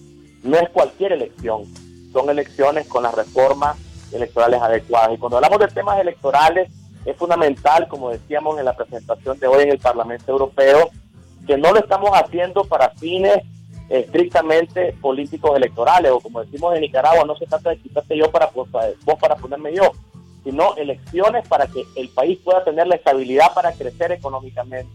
no 0.46 0.56
es 0.58 0.68
cualquier 0.70 1.12
elección, 1.12 1.64
son 2.12 2.30
elecciones 2.30 2.88
con 2.88 3.02
las 3.02 3.14
reformas 3.14 3.76
electorales 4.12 4.60
adecuadas. 4.60 5.14
Y 5.14 5.18
cuando 5.18 5.36
hablamos 5.36 5.58
de 5.58 5.68
temas 5.68 5.98
electorales, 6.00 6.70
es 7.04 7.16
fundamental, 7.16 7.86
como 7.88 8.10
decíamos 8.10 8.58
en 8.58 8.64
la 8.64 8.76
presentación 8.76 9.38
de 9.38 9.46
hoy 9.46 9.64
en 9.64 9.70
el 9.70 9.78
Parlamento 9.78 10.32
Europeo, 10.32 10.90
que 11.46 11.56
no 11.56 11.72
lo 11.72 11.78
estamos 11.78 12.10
haciendo 12.12 12.64
para 12.64 12.90
fines 12.90 13.38
estrictamente 13.88 14.94
políticos 15.00 15.56
electorales, 15.56 16.10
o 16.10 16.20
como 16.20 16.42
decimos 16.42 16.74
en 16.74 16.80
Nicaragua, 16.80 17.24
no 17.24 17.36
se 17.36 17.46
trata 17.46 17.70
de 17.70 17.78
quitarte 17.78 18.16
yo 18.16 18.30
para 18.30 18.46
vos 18.46 18.68
para 19.20 19.36
ponerme 19.36 19.72
yo, 19.72 19.92
sino 20.42 20.74
elecciones 20.76 21.46
para 21.46 21.66
que 21.68 21.84
el 21.94 22.08
país 22.08 22.38
pueda 22.44 22.64
tener 22.64 22.88
la 22.88 22.96
estabilidad 22.96 23.54
para 23.54 23.72
crecer 23.72 24.10
económicamente, 24.10 24.90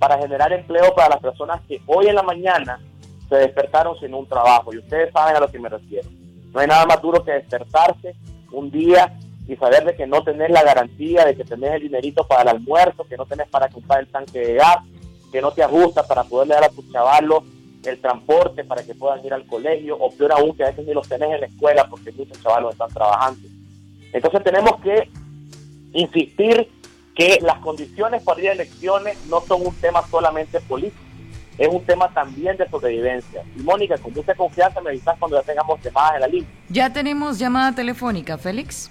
para 0.00 0.18
generar 0.18 0.52
empleo 0.52 0.94
para 0.96 1.10
las 1.10 1.20
personas 1.20 1.60
que 1.68 1.80
hoy 1.86 2.08
en 2.08 2.16
la 2.16 2.22
mañana 2.22 2.80
se 3.28 3.36
despertaron 3.36 3.98
sin 3.98 4.14
un 4.14 4.26
trabajo. 4.26 4.72
Y 4.72 4.78
ustedes 4.78 5.12
saben 5.12 5.36
a 5.36 5.40
lo 5.40 5.48
que 5.48 5.58
me 5.58 5.68
refiero. 5.68 6.08
No 6.52 6.60
hay 6.60 6.66
nada 6.66 6.86
más 6.86 7.00
duro 7.02 7.24
que 7.24 7.32
despertarse 7.32 8.14
un 8.52 8.70
día 8.70 9.18
y 9.48 9.56
saber 9.56 9.84
de 9.84 9.94
que 9.94 10.06
no 10.06 10.22
tenés 10.22 10.50
la 10.50 10.62
garantía 10.62 11.24
de 11.24 11.36
que 11.36 11.44
tenés 11.44 11.72
el 11.72 11.82
dinerito 11.82 12.26
para 12.26 12.42
el 12.42 12.48
almuerzo, 12.48 13.04
que 13.04 13.16
no 13.16 13.26
tenés 13.26 13.48
para 13.48 13.68
comprar 13.68 14.00
el 14.00 14.08
tanque 14.08 14.38
de 14.38 14.54
gas, 14.54 14.78
que 15.30 15.42
no 15.42 15.52
te 15.52 15.62
ajusta 15.62 16.06
para 16.06 16.24
poderle 16.24 16.54
dar 16.54 16.64
a 16.64 16.68
tus 16.68 16.90
chavalos 16.90 17.42
el 17.84 18.00
transporte 18.00 18.64
para 18.64 18.82
que 18.82 18.94
puedan 18.94 19.24
ir 19.24 19.34
al 19.34 19.46
colegio, 19.46 19.96
o 19.98 20.10
peor 20.10 20.32
aún, 20.32 20.56
que 20.56 20.64
a 20.64 20.68
veces 20.68 20.86
ni 20.86 20.94
los 20.94 21.06
tenés 21.06 21.32
en 21.32 21.40
la 21.40 21.46
escuela 21.46 21.86
porque 21.88 22.12
muchos 22.12 22.40
chavalos 22.42 22.72
están 22.72 22.88
trabajando. 22.88 23.46
Entonces 24.12 24.42
tenemos 24.42 24.80
que 24.80 25.10
insistir 25.92 26.70
que 27.14 27.38
las 27.42 27.58
condiciones 27.58 28.22
para 28.22 28.40
ir 28.40 28.48
a 28.48 28.52
elecciones 28.52 29.18
no 29.26 29.40
son 29.42 29.66
un 29.66 29.74
tema 29.76 30.02
solamente 30.08 30.60
político 30.60 31.03
es 31.58 31.68
un 31.68 31.84
tema 31.84 32.08
también 32.12 32.56
de 32.56 32.68
sobrevivencia. 32.68 33.42
Y 33.56 33.62
Mónica, 33.62 33.96
con 33.98 34.12
mucha 34.12 34.34
confianza 34.34 34.80
me 34.80 34.90
avisas 34.90 35.16
cuando 35.18 35.38
ya 35.38 35.42
tengamos 35.44 35.80
llamadas 35.82 36.14
en 36.14 36.20
la 36.20 36.26
línea. 36.26 36.48
Ya 36.68 36.92
tenemos 36.92 37.38
llamada 37.38 37.74
telefónica, 37.74 38.38
Félix. 38.38 38.90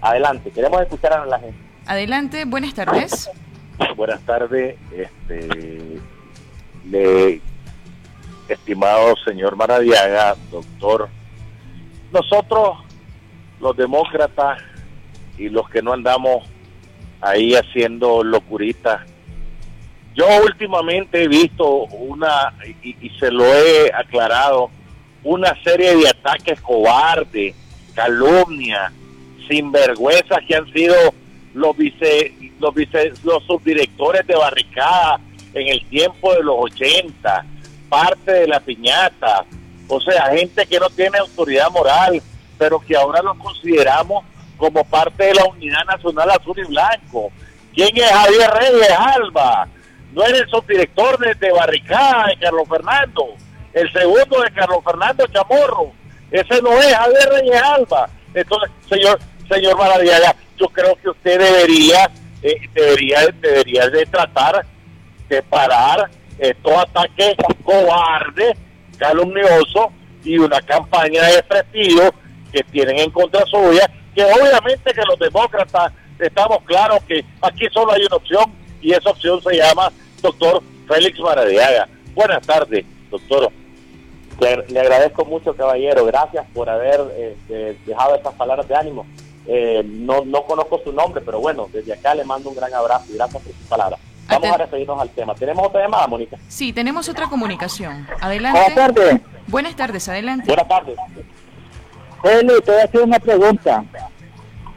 Adelante, 0.00 0.50
queremos 0.50 0.80
escuchar 0.82 1.14
a 1.14 1.26
la 1.26 1.38
gente. 1.38 1.56
Adelante, 1.86 2.44
buenas 2.44 2.74
tardes. 2.74 3.30
buenas 3.96 4.20
tardes, 4.22 4.76
este, 4.94 6.00
le, 6.84 7.40
estimado 8.48 9.14
señor 9.24 9.56
Maradiaga, 9.56 10.36
doctor. 10.50 11.08
Nosotros, 12.12 12.78
los 13.60 13.76
demócratas 13.76 14.60
y 15.38 15.48
los 15.48 15.68
que 15.70 15.80
no 15.80 15.92
andamos 15.92 16.44
ahí 17.20 17.54
haciendo 17.54 18.22
locuritas 18.22 19.00
yo 20.14 20.26
últimamente 20.44 21.22
he 21.22 21.28
visto 21.28 21.84
una, 21.84 22.52
y, 22.82 23.10
se 23.18 23.30
lo 23.30 23.44
he 23.44 23.90
aclarado, 23.92 24.70
una 25.24 25.54
serie 25.62 25.96
de 25.96 26.08
ataques 26.08 26.60
cobardes, 26.60 27.54
calumnias, 27.94 28.92
sinvergüenzas 29.48 30.40
que 30.46 30.56
han 30.56 30.70
sido 30.72 30.94
los 31.54 31.76
vice, 31.76 32.34
los 32.58 32.74
vice, 32.74 33.12
los 33.24 33.42
subdirectores 33.44 34.26
de 34.26 34.34
barricada 34.34 35.20
en 35.54 35.68
el 35.68 35.84
tiempo 35.86 36.32
de 36.34 36.42
los 36.42 36.56
80, 36.58 37.44
parte 37.88 38.32
de 38.32 38.48
la 38.48 38.60
piñata, 38.60 39.44
o 39.88 40.00
sea, 40.00 40.26
gente 40.34 40.66
que 40.66 40.80
no 40.80 40.88
tiene 40.90 41.18
autoridad 41.18 41.70
moral, 41.70 42.22
pero 42.58 42.80
que 42.80 42.96
ahora 42.96 43.22
lo 43.22 43.38
consideramos 43.38 44.24
como 44.56 44.84
parte 44.84 45.24
de 45.24 45.34
la 45.34 45.44
Unidad 45.44 45.84
Nacional 45.84 46.30
Azul 46.30 46.58
y 46.58 46.68
Blanco. 46.68 47.30
¿Quién 47.74 47.96
es 47.96 48.10
Javier 48.10 48.50
Reyes 48.50 48.90
Alba? 48.96 49.68
No 50.12 50.24
eres 50.24 50.42
el 50.42 50.48
subdirector 50.48 51.18
de, 51.18 51.52
Barricada, 51.52 52.26
de 52.26 52.36
Carlos 52.38 52.68
Fernando, 52.68 53.34
el 53.72 53.92
segundo 53.92 54.42
de 54.42 54.50
Carlos 54.52 54.78
Fernando 54.84 55.26
Chamorro, 55.28 55.92
ese 56.30 56.62
no 56.62 56.72
es 56.78 56.94
Javier 56.94 57.28
Reyes 57.30 57.62
Alba. 57.62 58.08
Entonces, 58.34 58.70
señor, 58.88 59.18
señor 59.50 59.76
Maradiaga, 59.76 60.34
yo 60.58 60.66
creo 60.68 60.96
que 60.96 61.10
usted 61.10 61.38
debería, 61.38 62.10
eh, 62.42 62.56
debería, 62.74 63.20
debería 63.40 63.88
de 63.88 64.06
tratar 64.06 64.64
de 65.28 65.42
parar 65.42 66.10
estos 66.38 66.72
ataques 66.72 67.36
cobardes, 67.62 68.56
calumniosos 68.98 69.86
y 70.24 70.38
una 70.38 70.60
campaña 70.62 71.22
de 71.24 71.42
prestigio 71.42 72.14
que 72.50 72.62
tienen 72.64 72.98
en 72.98 73.10
contra 73.10 73.44
suya, 73.46 73.90
que 74.14 74.24
obviamente 74.24 74.92
que 74.92 75.02
los 75.02 75.18
demócratas 75.18 75.92
estamos 76.18 76.58
claros 76.64 77.02
que 77.04 77.24
aquí 77.40 77.66
solo 77.72 77.92
hay 77.92 78.02
una 78.04 78.16
opción 78.16 78.61
y 78.82 78.92
esa 78.92 79.10
opción 79.10 79.40
se 79.42 79.56
llama 79.56 79.92
doctor 80.20 80.62
Félix 80.86 81.18
Maradiaga. 81.20 81.88
Buenas 82.14 82.46
tardes, 82.46 82.84
doctor. 83.10 83.50
Le, 84.68 84.80
agradezco 84.80 85.24
mucho, 85.24 85.54
caballero. 85.54 86.04
Gracias 86.04 86.44
por 86.52 86.68
haber 86.68 87.00
este, 87.16 87.76
dejado 87.86 88.16
estas 88.16 88.34
palabras 88.34 88.66
de 88.66 88.74
ánimo. 88.74 89.06
Eh, 89.46 89.82
no, 89.84 90.24
no 90.24 90.44
conozco 90.44 90.80
su 90.84 90.92
nombre, 90.92 91.20
pero 91.20 91.40
bueno, 91.40 91.68
desde 91.72 91.92
acá 91.92 92.14
le 92.14 92.24
mando 92.24 92.50
un 92.50 92.56
gran 92.56 92.72
abrazo 92.74 93.06
y 93.10 93.14
gracias 93.14 93.42
por 93.42 93.52
sus 93.52 93.66
palabras. 93.68 94.00
Vamos 94.28 94.50
a 94.50 94.56
referirnos 94.56 95.00
al 95.00 95.10
tema. 95.10 95.34
¿Tenemos 95.34 95.66
otra 95.66 95.82
llamada, 95.82 96.06
Mónica? 96.06 96.38
Sí, 96.48 96.72
tenemos 96.72 97.08
otra 97.08 97.28
comunicación. 97.28 98.06
Adelante. 98.20 98.58
Buenas 98.58 98.74
tardes. 98.74 99.20
Buenas 99.46 99.76
tardes, 99.76 100.08
adelante. 100.08 100.46
Buenas 100.46 100.68
tardes. 100.68 100.96
Félix, 102.22 102.64
te 102.64 102.70
voy 102.70 102.80
a 102.80 102.84
hacer 102.84 103.00
una 103.02 103.18
pregunta. 103.18 103.84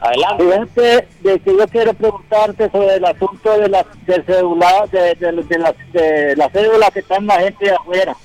Adelante. 0.00 0.44
Fíjate 0.44 1.08
de 1.22 1.40
que 1.40 1.56
yo 1.56 1.68
quiero 1.68 1.94
preguntarte 1.94 2.70
sobre 2.70 2.94
el 2.96 3.04
asunto 3.04 3.58
de 3.58 3.68
la, 3.68 3.86
del 4.06 4.26
celular, 4.26 4.88
de, 4.90 5.14
de, 5.14 5.58
la, 5.58 5.74
de 5.92 6.36
la 6.36 6.50
cédula 6.50 6.90
que 6.90 7.00
están 7.00 7.26
la 7.26 7.40
gente 7.40 7.64
de 7.64 7.74
afuera. 7.74 8.16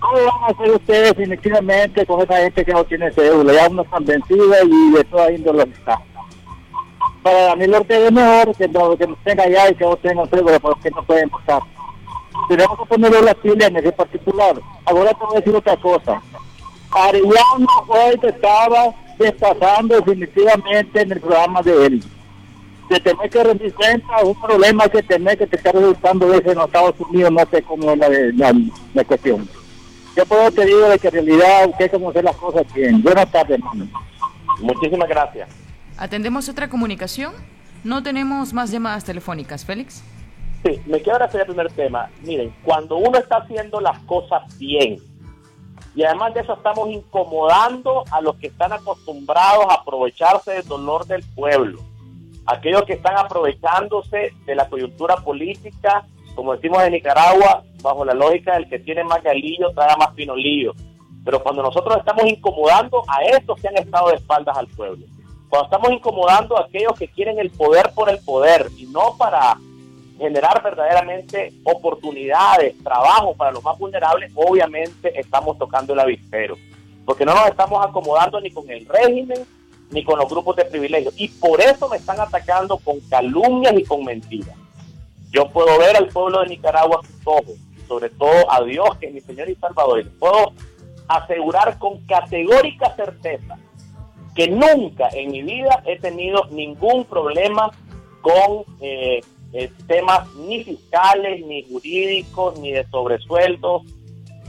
¿Cómo 0.00 0.16
van 0.16 0.44
a 0.44 0.46
hacer 0.46 0.70
ustedes 0.70 1.16
definitivamente 1.16 2.06
con 2.06 2.20
esa 2.20 2.36
gente 2.38 2.64
que 2.64 2.72
no 2.72 2.84
tiene 2.84 3.10
cédula? 3.12 3.52
Ya 3.52 3.68
uno 3.68 3.82
están 3.82 4.04
vencidos 4.04 4.56
y 4.64 4.90
de 4.92 5.04
toda 5.04 5.32
índole 5.32 5.62
está. 5.64 6.00
Para 7.22 7.56
mí 7.56 7.66
lo 7.66 7.84
que 7.84 8.06
es 8.06 8.12
mejor 8.12 8.54
que 8.56 8.68
no, 8.68 8.96
que 8.96 9.06
no 9.06 9.16
tenga 9.24 9.44
allá 9.44 9.70
y 9.70 9.74
que 9.74 9.84
no 9.84 9.96
tengan 9.96 10.28
cédula 10.28 10.58
porque 10.58 10.90
no 10.90 11.02
pueden 11.02 11.28
pasar. 11.30 11.62
Tenemos 12.48 12.78
que 12.78 12.84
ponerle 12.84 13.22
las 13.22 13.34
pilas 13.36 13.68
en 13.68 13.76
ese 13.76 13.92
particular. 13.92 14.56
Ahora 14.84 15.10
te 15.10 15.24
voy 15.24 15.36
a 15.36 15.40
decir 15.40 15.54
otra 15.54 15.76
cosa. 15.76 16.22
Arellano 16.90 17.66
hoy 17.88 18.20
estaba 18.22 18.94
destacando 19.18 19.96
definitivamente 19.96 21.00
en 21.00 21.12
el 21.12 21.20
programa 21.20 21.62
de 21.62 21.86
él. 21.86 22.04
Se 22.88 23.00
tiene 23.00 23.28
que 23.28 23.42
rendir 23.42 23.74
cuenta 23.74 24.18
un 24.22 24.40
problema 24.40 24.88
que 24.88 25.02
tiene 25.02 25.36
que 25.36 25.46
te 25.46 25.56
está 25.56 25.72
resultando 25.72 26.28
desde 26.28 26.52
en 26.52 26.58
los 26.58 26.66
Estados 26.66 26.94
Unidos, 27.00 27.32
no 27.32 27.40
sé 27.50 27.62
cómo 27.62 27.92
es 27.92 27.98
la, 27.98 28.54
la, 28.94 29.04
cuestión. 29.04 29.48
Yo 30.16 30.24
puedo 30.24 30.50
te 30.52 30.64
digo 30.64 30.88
de 30.88 30.98
que 30.98 31.08
en 31.08 31.14
realidad 31.14 31.68
usted 31.68 31.90
cómo 31.90 32.10
hacer 32.10 32.24
las 32.24 32.36
cosas 32.36 32.62
bien. 32.72 33.02
Buenas 33.02 33.30
tardes, 33.32 33.58
hermano. 33.58 33.88
Muchísimas 34.60 35.08
gracias. 35.08 35.48
¿Atendemos 35.96 36.48
otra 36.48 36.68
comunicación? 36.68 37.32
No 37.82 38.02
tenemos 38.02 38.52
más 38.52 38.70
llamadas 38.70 39.04
telefónicas, 39.04 39.64
Félix. 39.64 40.02
Sí, 40.64 40.80
me 40.86 41.00
quiero 41.00 41.24
hacer 41.24 41.42
el 41.42 41.46
primer 41.46 41.70
tema. 41.72 42.10
Miren, 42.22 42.52
cuando 42.64 42.96
uno 42.96 43.18
está 43.18 43.38
haciendo 43.38 43.80
las 43.80 43.98
cosas 44.00 44.42
bien, 44.58 44.98
y 45.96 46.04
además 46.04 46.34
de 46.34 46.40
eso 46.42 46.52
estamos 46.52 46.88
incomodando 46.90 48.04
a 48.12 48.20
los 48.20 48.36
que 48.36 48.46
están 48.46 48.72
acostumbrados 48.72 49.66
a 49.68 49.74
aprovecharse 49.74 50.52
del 50.52 50.68
dolor 50.68 51.06
del 51.06 51.24
pueblo, 51.34 51.80
aquellos 52.46 52.84
que 52.84 52.92
están 52.92 53.16
aprovechándose 53.16 54.32
de 54.44 54.54
la 54.54 54.68
coyuntura 54.68 55.16
política 55.16 56.06
como 56.36 56.54
decimos 56.54 56.82
en 56.84 56.92
Nicaragua, 56.92 57.64
bajo 57.82 58.04
la 58.04 58.14
lógica 58.14 58.54
del 58.54 58.68
que 58.68 58.78
tiene 58.78 59.02
más 59.02 59.22
galillo, 59.22 59.72
trae 59.74 59.96
más 59.96 60.12
pinolillo. 60.14 60.74
Pero 61.24 61.42
cuando 61.42 61.62
nosotros 61.62 61.96
estamos 61.96 62.26
incomodando 62.26 63.02
a 63.08 63.24
estos 63.24 63.58
que 63.60 63.68
han 63.68 63.78
estado 63.78 64.10
de 64.10 64.16
espaldas 64.16 64.56
al 64.56 64.68
pueblo, 64.68 65.04
cuando 65.48 65.64
estamos 65.64 65.90
incomodando 65.90 66.56
a 66.56 66.66
aquellos 66.66 66.92
que 66.96 67.08
quieren 67.08 67.38
el 67.38 67.50
poder 67.50 67.90
por 67.94 68.10
el 68.10 68.18
poder 68.18 68.68
y 68.76 68.86
no 68.86 69.16
para 69.18 69.56
generar 70.18 70.62
verdaderamente 70.62 71.52
oportunidades, 71.64 72.74
trabajo 72.82 73.34
para 73.34 73.52
los 73.52 73.62
más 73.62 73.78
vulnerables, 73.78 74.32
obviamente 74.34 75.18
estamos 75.18 75.58
tocando 75.58 75.92
el 75.92 76.00
avispero. 76.00 76.56
Porque 77.04 77.24
no 77.24 77.34
nos 77.34 77.46
estamos 77.46 77.84
acomodando 77.84 78.40
ni 78.40 78.50
con 78.50 78.68
el 78.70 78.86
régimen 78.86 79.46
ni 79.90 80.02
con 80.04 80.18
los 80.18 80.28
grupos 80.28 80.56
de 80.56 80.64
privilegios. 80.64 81.14
Y 81.16 81.28
por 81.28 81.60
eso 81.60 81.88
me 81.88 81.96
están 81.96 82.18
atacando 82.20 82.76
con 82.78 82.98
calumnias 83.08 83.74
y 83.78 83.84
con 83.84 84.04
mentiras. 84.04 84.56
Yo 85.30 85.48
puedo 85.50 85.78
ver 85.78 85.96
al 85.96 86.08
pueblo 86.08 86.40
de 86.40 86.48
Nicaragua 86.48 87.00
a 87.02 87.06
sus 87.06 87.26
ojos, 87.26 87.54
sobre 87.86 88.10
todo 88.10 88.50
a 88.50 88.62
Dios, 88.64 88.96
que 88.98 89.06
es 89.06 89.14
mi 89.14 89.20
Señor 89.20 89.48
y 89.48 89.54
Salvador. 89.56 90.04
Puedo 90.18 90.52
asegurar 91.08 91.78
con 91.78 91.98
categórica 92.06 92.94
certeza 92.96 93.58
que 94.34 94.48
nunca 94.48 95.08
en 95.12 95.30
mi 95.30 95.42
vida 95.42 95.82
he 95.86 95.98
tenido 95.98 96.46
ningún 96.50 97.04
problema 97.04 97.70
con 98.20 98.64
eh, 98.80 99.20
eh, 99.56 99.70
temas 99.86 100.28
ni 100.34 100.62
fiscales, 100.62 101.44
ni 101.46 101.62
jurídicos, 101.64 102.58
ni 102.58 102.72
de 102.72 102.86
sobresueldos. 102.88 103.82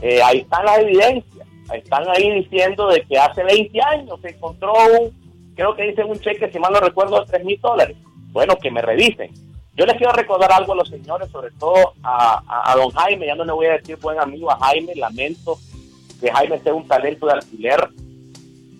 Eh, 0.02 0.22
ahí 0.22 0.38
están 0.38 0.64
las 0.64 0.78
evidencias. 0.78 1.48
Están 1.72 2.08
ahí 2.08 2.30
diciendo 2.42 2.88
de 2.88 3.02
que 3.02 3.18
hace 3.18 3.42
20 3.42 3.80
años 3.82 4.20
se 4.20 4.30
encontró 4.30 4.72
un, 5.00 5.52
creo 5.54 5.74
que 5.74 5.84
dicen 5.84 6.08
un 6.08 6.18
cheque, 6.18 6.50
si 6.50 6.58
mal 6.58 6.72
no 6.72 6.80
recuerdo, 6.80 7.20
de 7.20 7.26
3 7.26 7.44
mil 7.44 7.60
dólares. 7.60 7.96
Bueno, 8.32 8.56
que 8.56 8.70
me 8.70 8.82
revisen. 8.82 9.30
Yo 9.74 9.86
les 9.86 9.96
quiero 9.96 10.12
recordar 10.12 10.52
algo 10.52 10.72
a 10.72 10.76
los 10.76 10.88
señores, 10.88 11.30
sobre 11.30 11.52
todo 11.52 11.94
a, 12.02 12.70
a 12.70 12.76
don 12.76 12.90
Jaime, 12.90 13.26
ya 13.26 13.34
no 13.34 13.44
le 13.44 13.52
voy 13.52 13.66
a 13.66 13.78
decir 13.78 13.96
buen 13.96 14.18
amigo 14.18 14.50
a 14.50 14.58
Jaime, 14.58 14.94
lamento 14.94 15.58
que 16.20 16.30
Jaime 16.30 16.58
sea 16.58 16.74
un 16.74 16.86
talento 16.86 17.26
de 17.26 17.32
alquiler 17.32 17.88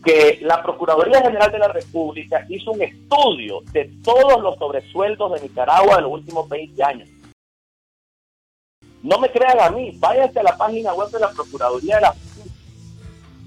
que 0.04 0.38
la 0.42 0.62
Procuraduría 0.62 1.22
General 1.22 1.50
de 1.50 1.58
la 1.58 1.68
República 1.68 2.44
hizo 2.48 2.72
un 2.72 2.82
estudio 2.82 3.60
de 3.72 3.90
todos 4.04 4.40
los 4.42 4.56
sobresueldos 4.56 5.32
de 5.32 5.48
Nicaragua 5.48 5.96
en 5.96 6.04
los 6.04 6.12
últimos 6.12 6.48
20 6.48 6.84
años. 6.84 7.08
No 9.02 9.18
me 9.18 9.30
crean 9.30 9.60
a 9.60 9.70
mí, 9.70 9.92
váyanse 9.98 10.40
a 10.40 10.44
la 10.44 10.56
página 10.56 10.92
web 10.94 11.08
de 11.10 11.20
la 11.20 11.30
Procuraduría 11.30 11.96
de 11.96 12.02
la 12.02 12.14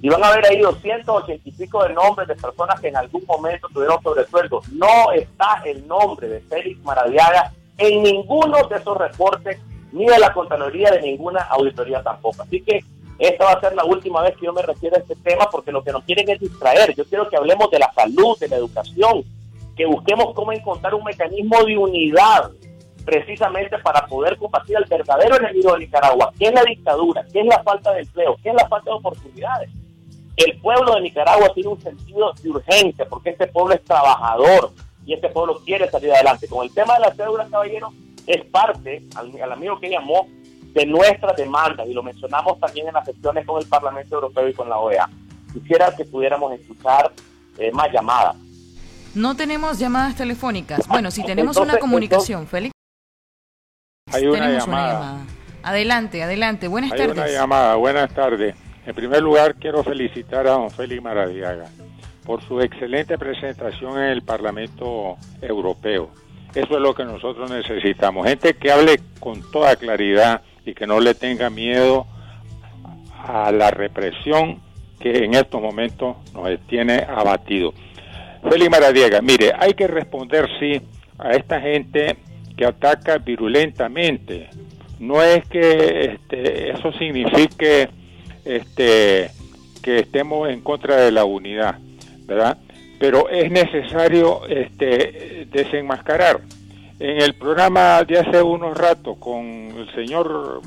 y 0.03 0.09
van 0.09 0.23
a 0.23 0.31
ver 0.31 0.45
ahí 0.47 0.59
280 0.59 1.47
y 1.47 1.51
pico 1.51 1.83
de 1.83 1.93
nombres 1.93 2.27
de 2.27 2.35
personas 2.35 2.79
que 2.79 2.87
en 2.87 2.97
algún 2.97 3.23
momento 3.27 3.67
tuvieron 3.71 4.01
sobresueldos. 4.01 4.67
No 4.69 5.11
está 5.11 5.61
el 5.63 5.87
nombre 5.87 6.27
de 6.27 6.39
Félix 6.41 6.81
Maradiaga 6.83 7.53
en 7.77 8.01
ninguno 8.01 8.67
de 8.67 8.77
esos 8.77 8.97
reportes, 8.97 9.59
ni 9.91 10.07
de 10.07 10.17
la 10.17 10.33
Contraloría, 10.33 10.89
de 10.89 11.01
ninguna 11.01 11.41
auditoría 11.41 12.01
tampoco. 12.01 12.41
Así 12.41 12.61
que 12.61 12.83
esta 13.21 13.45
va 13.45 13.51
a 13.51 13.59
ser 13.59 13.75
la 13.75 13.85
última 13.85 14.23
vez 14.23 14.35
que 14.35 14.47
yo 14.47 14.53
me 14.53 14.63
refiero 14.63 14.95
a 14.95 14.99
este 14.99 15.15
tema 15.15 15.47
porque 15.51 15.71
lo 15.71 15.83
que 15.83 15.91
nos 15.91 16.03
quieren 16.03 16.27
es 16.27 16.39
distraer. 16.39 16.95
Yo 16.95 17.05
quiero 17.05 17.29
que 17.29 17.37
hablemos 17.37 17.69
de 17.69 17.77
la 17.77 17.93
salud, 17.93 18.35
de 18.39 18.47
la 18.47 18.55
educación, 18.55 19.23
que 19.77 19.85
busquemos 19.85 20.33
cómo 20.33 20.51
encontrar 20.51 20.95
un 20.95 21.03
mecanismo 21.03 21.63
de 21.63 21.77
unidad 21.77 22.49
precisamente 23.05 23.77
para 23.77 24.07
poder 24.07 24.37
combatir 24.37 24.75
al 24.75 24.85
verdadero 24.85 25.37
enemigo 25.37 25.73
de 25.73 25.79
Nicaragua, 25.81 26.33
que 26.37 26.45
es 26.45 26.53
la 26.53 26.63
dictadura, 26.63 27.23
que 27.31 27.41
es 27.41 27.45
la 27.45 27.61
falta 27.61 27.93
de 27.93 28.01
empleo, 28.01 28.37
que 28.41 28.49
es 28.49 28.55
la 28.55 28.67
falta 28.67 28.89
de 28.89 28.97
oportunidades. 28.97 29.69
El 30.35 30.59
pueblo 30.59 30.95
de 30.95 31.01
Nicaragua 31.01 31.53
tiene 31.53 31.69
un 31.69 31.79
sentido 31.79 32.33
de 32.41 32.49
urgencia 32.49 33.05
porque 33.07 33.29
este 33.29 33.45
pueblo 33.45 33.75
es 33.75 33.83
trabajador 33.83 34.71
y 35.05 35.13
este 35.13 35.29
pueblo 35.29 35.61
quiere 35.63 35.87
salir 35.91 36.11
adelante. 36.11 36.47
Con 36.47 36.65
el 36.65 36.73
tema 36.73 36.95
de 36.95 37.01
la 37.01 37.13
cédula, 37.13 37.47
caballero, 37.51 37.89
es 38.25 38.43
parte, 38.45 39.03
al 39.15 39.51
amigo 39.51 39.79
que 39.79 39.91
llamó, 39.91 40.27
de 40.73 40.85
nuestras 40.85 41.35
demandas 41.35 41.87
y 41.87 41.93
lo 41.93 42.03
mencionamos 42.03 42.59
también 42.59 42.87
en 42.87 42.93
las 42.93 43.05
sesiones 43.05 43.45
con 43.45 43.61
el 43.61 43.67
Parlamento 43.67 44.15
Europeo 44.15 44.47
y 44.47 44.53
con 44.53 44.69
la 44.69 44.77
OEA. 44.77 45.09
Quisiera 45.53 45.93
que 45.95 46.05
pudiéramos 46.05 46.53
escuchar 46.53 47.11
eh, 47.57 47.71
más 47.71 47.91
llamadas. 47.91 48.35
No 49.13 49.35
tenemos 49.35 49.77
llamadas 49.77 50.15
telefónicas. 50.15 50.87
Bueno, 50.87 51.11
si 51.11 51.23
tenemos 51.23 51.57
una 51.57 51.77
comunicación, 51.77 52.47
Félix. 52.47 52.71
Hay 54.13 54.25
una 54.25 54.49
llamada. 54.49 55.17
Adelante, 55.63 56.23
adelante. 56.23 56.67
Buenas 56.67 56.91
Hay 56.93 56.97
tardes. 56.97 57.17
una 57.17 57.27
llamada. 57.27 57.75
Buenas 57.75 58.13
tardes. 58.13 58.55
En 58.85 58.95
primer 58.95 59.21
lugar, 59.21 59.55
quiero 59.55 59.83
felicitar 59.83 60.47
a 60.47 60.51
don 60.51 60.71
Félix 60.71 61.03
Maradiaga 61.03 61.69
por 62.25 62.41
su 62.47 62.61
excelente 62.61 63.17
presentación 63.17 63.97
en 63.97 64.09
el 64.09 64.21
Parlamento 64.21 65.17
Europeo. 65.41 66.11
Eso 66.55 66.75
es 66.75 66.81
lo 66.81 66.93
que 66.93 67.05
nosotros 67.05 67.49
necesitamos. 67.49 68.27
Gente 68.27 68.53
que 68.55 68.71
hable 68.71 68.99
con 69.19 69.41
toda 69.51 69.75
claridad 69.75 70.41
y 70.65 70.73
que 70.73 70.87
no 70.87 70.99
le 70.99 71.13
tenga 71.13 71.49
miedo 71.49 72.05
a 73.23 73.51
la 73.51 73.71
represión 73.71 74.59
que 74.99 75.25
en 75.25 75.33
estos 75.33 75.61
momentos 75.61 76.17
nos 76.33 76.49
tiene 76.67 77.05
abatido. 77.07 77.73
Félix 78.47 78.71
Maradiega, 78.71 79.21
mire, 79.21 79.53
hay 79.57 79.73
que 79.73 79.87
responder 79.87 80.47
sí 80.59 80.81
a 81.17 81.31
esta 81.31 81.59
gente 81.61 82.17
que 82.57 82.65
ataca 82.65 83.17
virulentamente. 83.17 84.49
No 84.99 85.21
es 85.21 85.45
que 85.47 86.13
este, 86.13 86.71
eso 86.71 86.91
signifique 86.93 87.89
este, 88.45 89.31
que 89.81 89.99
estemos 89.99 90.49
en 90.49 90.61
contra 90.61 90.97
de 90.97 91.11
la 91.11 91.25
unidad, 91.25 91.79
¿verdad? 92.25 92.57
Pero 92.99 93.29
es 93.29 93.51
necesario 93.51 94.47
este, 94.47 95.47
desenmascarar 95.51 96.41
en 97.01 97.19
el 97.19 97.33
programa 97.33 98.03
de 98.03 98.19
hace 98.19 98.43
unos 98.43 98.77
ratos 98.77 99.17
con 99.17 99.43
el 99.43 99.91
señor 99.95 100.61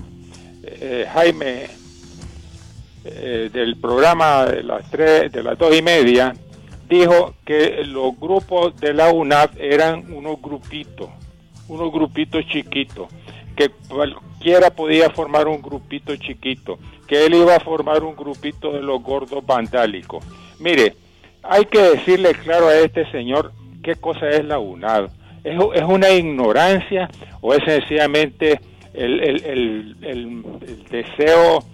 eh, 0.64 1.06
Jaime 1.12 1.68
eh, 3.04 3.50
del 3.52 3.76
programa 3.76 4.44
de 4.46 4.64
las 4.64 4.90
tres, 4.90 5.30
de 5.30 5.44
las 5.44 5.56
dos 5.56 5.72
y 5.76 5.80
media, 5.80 6.34
dijo 6.88 7.34
que 7.46 7.84
los 7.84 8.18
grupos 8.18 8.74
de 8.80 8.94
la 8.94 9.12
UNAP 9.12 9.54
eran 9.60 10.12
unos 10.12 10.42
grupitos, 10.42 11.08
unos 11.68 11.92
grupitos 11.92 12.44
chiquitos, 12.46 13.06
que 13.54 13.70
cualquiera 13.88 14.70
podía 14.70 15.10
formar 15.10 15.46
un 15.46 15.62
grupito 15.62 16.16
chiquito, 16.16 16.80
que 17.06 17.26
él 17.26 17.34
iba 17.34 17.54
a 17.54 17.60
formar 17.60 18.02
un 18.02 18.16
grupito 18.16 18.72
de 18.72 18.82
los 18.82 19.00
gordos 19.00 19.46
vandálicos. 19.46 20.24
Mire, 20.58 20.96
hay 21.44 21.64
que 21.66 21.80
decirle 21.80 22.34
claro 22.34 22.66
a 22.66 22.74
este 22.74 23.08
señor 23.12 23.52
qué 23.84 23.94
cosa 23.94 24.28
es 24.30 24.44
la 24.44 24.58
UNAD 24.58 25.10
¿Es, 25.44 25.56
es 25.74 25.82
una 25.82 26.10
ignorancia 26.10 27.08
o 27.40 27.52
es 27.52 27.62
sencillamente 27.64 28.60
el, 28.94 29.20
el, 29.20 29.96
el, 30.02 30.44
deseo 30.90 31.64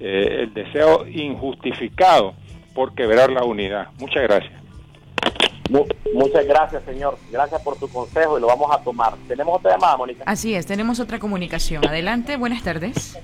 eh, 0.00 0.40
el 0.42 0.54
deseo 0.54 1.06
injustificado 1.06 2.34
por 2.74 2.94
quebrar 2.94 3.30
la 3.30 3.44
unidad? 3.44 3.88
Muchas 3.98 4.22
gracias. 4.24 4.60
Muchas 6.12 6.44
gracias, 6.46 6.82
señor. 6.84 7.16
Gracias 7.30 7.62
por 7.62 7.78
tu 7.78 7.88
consejo 7.88 8.36
y 8.36 8.40
lo 8.40 8.48
vamos 8.48 8.68
a 8.72 8.82
tomar. 8.82 9.14
¿Tenemos 9.28 9.58
otra 9.58 9.72
llamada, 9.72 9.96
Mónica? 9.96 10.24
Así 10.26 10.54
es, 10.54 10.66
tenemos 10.66 10.98
otra 10.98 11.20
comunicación. 11.20 11.86
Adelante, 11.86 12.36
buenas 12.36 12.64
tardes. 12.64 13.16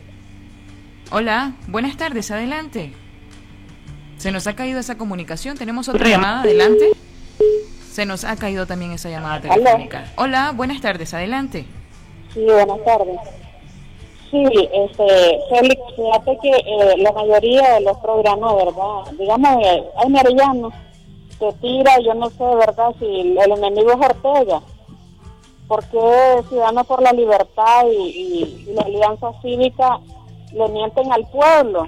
Hola, 1.11 1.55
buenas 1.67 1.97
tardes, 1.97 2.31
adelante. 2.31 2.93
Se 4.19 4.31
nos 4.31 4.47
ha 4.47 4.55
caído 4.55 4.79
esa 4.79 4.97
comunicación. 4.97 5.57
Tenemos 5.57 5.89
otra 5.89 6.09
llamada, 6.09 6.43
adelante. 6.43 6.93
Se 7.97 8.05
nos 8.05 8.25
ha 8.25 8.37
caído 8.37 8.67
también 8.67 8.93
esa 8.93 9.09
llamada 9.09 9.41
telefónica. 9.41 10.13
Hola, 10.19 10.53
buenas 10.55 10.83
tardes, 10.83 11.15
adelante. 11.15 11.65
Sí, 12.35 12.45
buenas 12.45 12.85
tardes. 12.85 13.19
Sí, 14.31 14.45
este, 14.71 15.41
Félix, 15.49 15.81
fíjate 15.97 16.39
que 16.43 16.51
eh, 16.51 16.99
la 16.99 17.11
mayoría 17.13 17.77
de 17.77 17.81
los 17.81 17.97
programas, 17.97 18.55
¿verdad? 18.55 19.13
Digamos, 19.19 19.65
eh, 19.65 19.83
hay 19.97 20.11
Mariano 20.11 20.71
que 21.41 21.51
tira, 21.63 21.99
yo 22.05 22.13
no 22.13 22.29
sé, 22.29 22.45
¿verdad? 22.45 22.95
Si 22.99 23.07
el 23.07 23.53
enemigo 23.53 23.93
es 23.93 24.11
Ortega. 24.11 24.61
porque 25.67 26.43
Ciudadanos 26.51 26.87
por 26.87 27.01
la 27.01 27.13
Libertad 27.13 27.87
y, 27.91 28.67
y 28.69 28.75
la 28.75 28.83
Alianza 28.83 29.33
Cívica 29.41 30.01
le 30.53 30.69
mienten 30.69 31.11
al 31.11 31.27
pueblo? 31.29 31.87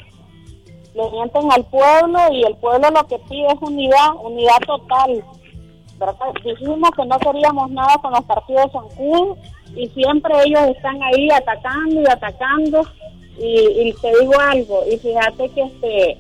Le 0.95 1.11
mienten 1.11 1.53
al 1.53 1.67
pueblo 1.67 2.19
y 2.33 2.45
el 2.45 2.57
pueblo 2.57 2.89
lo 2.93 3.07
que 3.07 3.19
pide 3.29 3.49
es 3.49 3.61
unidad, 3.61 4.15
unidad 4.23 4.59
total 4.67 5.23
Dijimos 6.45 6.91
que 6.97 7.05
no 7.05 7.19
queríamos 7.19 7.71
nada 7.71 7.99
con 7.99 8.13
los 8.13 8.25
partidos 8.25 8.71
San 8.73 8.85
y 9.75 9.89
siempre 9.89 10.35
ellos 10.45 10.61
están 10.77 11.03
ahí 11.03 11.29
atacando 11.31 12.01
y 12.01 12.07
atacando. 12.07 12.83
Y, 13.41 13.93
te 14.01 14.19
digo 14.21 14.33
algo, 14.41 14.83
y 14.91 14.97
fíjate 14.99 15.49
que 15.51 15.63
este 15.63 16.19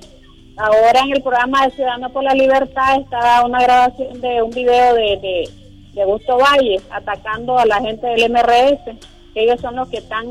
ahora 0.57 1.01
en 1.01 1.17
el 1.17 1.23
programa 1.23 1.67
de 1.67 1.73
Ciudadanos 1.73 2.12
por 2.12 2.23
la 2.23 2.35
Libertad 2.35 3.01
está 3.01 3.45
una 3.45 3.61
grabación 3.61 4.21
de 4.21 4.43
un 4.43 4.51
video 4.51 4.95
de, 4.95 5.17
de, 5.17 5.51
de 5.95 6.03
Augusto 6.03 6.37
Valle 6.37 6.81
atacando 6.91 7.59
a 7.59 7.67
la 7.67 7.81
gente 7.81 8.07
del 8.07 8.31
MRS, 8.31 8.97
que 9.35 9.43
ellos 9.43 9.61
son 9.61 9.77
los 9.77 9.88
que 9.88 9.99
están 9.99 10.27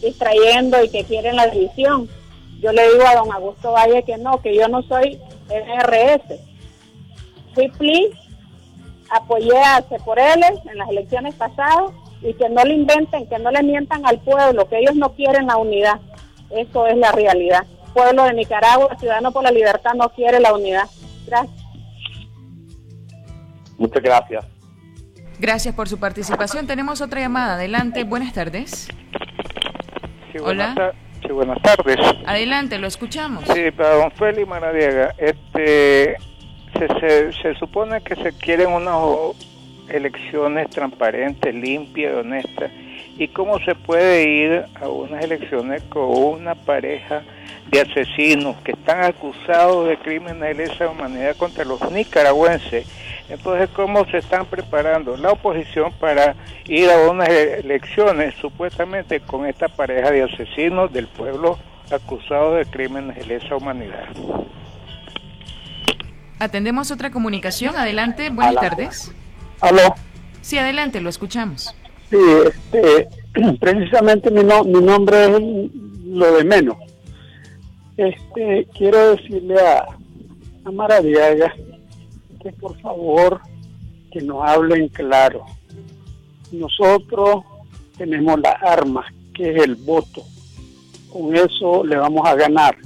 distrayendo 0.00 0.82
y 0.82 0.88
que 0.88 1.04
quieren 1.04 1.36
la 1.36 1.48
división. 1.48 2.08
Yo 2.60 2.72
le 2.72 2.82
digo 2.92 3.04
a 3.06 3.16
don 3.16 3.32
Augusto 3.32 3.72
Valle 3.72 4.02
que 4.02 4.16
no, 4.16 4.40
que 4.40 4.56
yo 4.56 4.68
no 4.68 4.82
soy 4.82 5.18
MRS. 5.48 6.40
Fui 7.54 7.68
PLI 7.68 8.10
apoyé 9.14 9.56
a 9.58 9.82
C 9.82 9.96
por 10.04 10.18
L 10.18 10.46
en 10.46 10.78
las 10.78 10.88
elecciones 10.88 11.34
pasadas 11.34 11.92
y 12.22 12.34
que 12.34 12.48
no 12.48 12.64
le 12.64 12.74
inventen, 12.74 13.28
que 13.28 13.38
no 13.38 13.50
le 13.50 13.62
mientan 13.62 14.06
al 14.06 14.20
pueblo, 14.20 14.68
que 14.68 14.78
ellos 14.78 14.94
no 14.96 15.14
quieren 15.14 15.46
la 15.46 15.56
unidad. 15.56 16.00
Eso 16.50 16.86
es 16.86 16.96
la 16.96 17.12
realidad. 17.12 17.64
Pueblo 17.92 18.24
de 18.24 18.34
Nicaragua, 18.34 18.96
Ciudadano 18.98 19.32
por 19.32 19.44
la 19.44 19.50
Libertad, 19.50 19.92
no 19.94 20.08
quiere 20.10 20.40
la 20.40 20.54
unidad. 20.54 20.88
Gracias. 21.26 21.64
Muchas 23.78 24.02
gracias. 24.02 24.46
Gracias 25.38 25.74
por 25.74 25.88
su 25.88 25.98
participación. 25.98 26.66
Tenemos 26.66 27.00
otra 27.00 27.20
llamada. 27.20 27.54
Adelante. 27.54 28.04
Buenas 28.04 28.32
tardes. 28.32 28.88
Hola. 30.42 30.94
Sí, 31.22 31.32
buenas 31.32 31.60
tardes. 31.62 31.96
Adelante, 32.26 32.78
lo 32.78 32.86
escuchamos. 32.86 33.44
Sí, 33.52 33.70
para 33.70 33.94
don 33.94 34.10
Félix 34.12 34.46
Maradiaga, 34.46 35.14
este, 35.18 36.16
se, 36.78 37.32
se, 37.32 37.54
supone 37.54 38.02
que 38.02 38.14
se 38.16 38.32
quieren 38.32 38.68
unas 38.68 39.36
elecciones 39.88 40.70
transparentes, 40.70 41.54
limpias, 41.54 42.16
honestas. 42.16 42.70
¿Y 43.16 43.28
cómo 43.28 43.58
se 43.60 43.74
puede 43.74 44.28
ir 44.28 44.64
a 44.80 44.88
unas 44.88 45.24
elecciones 45.24 45.82
con 45.84 46.08
una 46.08 46.54
pareja 46.54 47.22
de 47.70 47.80
asesinos 47.80 48.56
que 48.62 48.72
están 48.72 49.04
acusados 49.04 49.88
de 49.88 49.96
crímenes 49.98 50.40
de 50.40 50.54
lesa 50.54 50.88
humanidad 50.88 51.36
contra 51.36 51.64
los 51.64 51.80
nicaragüenses? 51.92 52.86
Entonces, 53.28 53.70
¿cómo 53.70 54.04
se 54.06 54.18
están 54.18 54.46
preparando 54.46 55.16
la 55.16 55.32
oposición 55.32 55.92
para 55.92 56.34
ir 56.66 56.90
a 56.90 57.08
unas 57.08 57.28
elecciones 57.28 58.34
supuestamente 58.34 59.20
con 59.20 59.46
esta 59.46 59.68
pareja 59.68 60.10
de 60.10 60.24
asesinos 60.24 60.92
del 60.92 61.06
pueblo 61.06 61.58
acusados 61.90 62.56
de 62.56 62.66
crímenes 62.66 63.16
de 63.16 63.26
lesa 63.26 63.56
humanidad? 63.56 64.08
Atendemos 66.38 66.90
otra 66.90 67.10
comunicación. 67.10 67.76
Adelante, 67.76 68.30
buenas 68.30 68.54
tardes. 68.54 69.12
¿Aló? 69.60 69.94
Sí, 70.42 70.58
adelante, 70.58 71.00
lo 71.00 71.08
escuchamos. 71.08 71.74
Sí, 72.10 72.18
este, 72.46 73.08
precisamente 73.60 74.30
mi, 74.30 74.42
mi 74.42 74.80
nombre 74.84 75.24
es 75.24 75.70
lo 76.04 76.36
de 76.36 76.44
menos. 76.44 76.76
Este, 77.96 78.66
quiero 78.76 79.16
decirle 79.16 79.54
a, 79.60 79.86
a 80.64 80.70
Maradiaga 80.70 81.54
que 82.42 82.50
por 82.52 82.78
favor 82.80 83.40
que 84.12 84.20
nos 84.20 84.48
hablen 84.48 84.88
claro. 84.88 85.44
Nosotros 86.52 87.44
tenemos 87.96 88.38
las 88.40 88.62
armas, 88.62 89.06
que 89.32 89.50
es 89.50 89.62
el 89.62 89.76
voto. 89.76 90.22
Con 91.12 91.34
eso 91.34 91.84
le 91.84 91.96
vamos 91.96 92.26
a 92.26 92.34
ganar. 92.34 92.76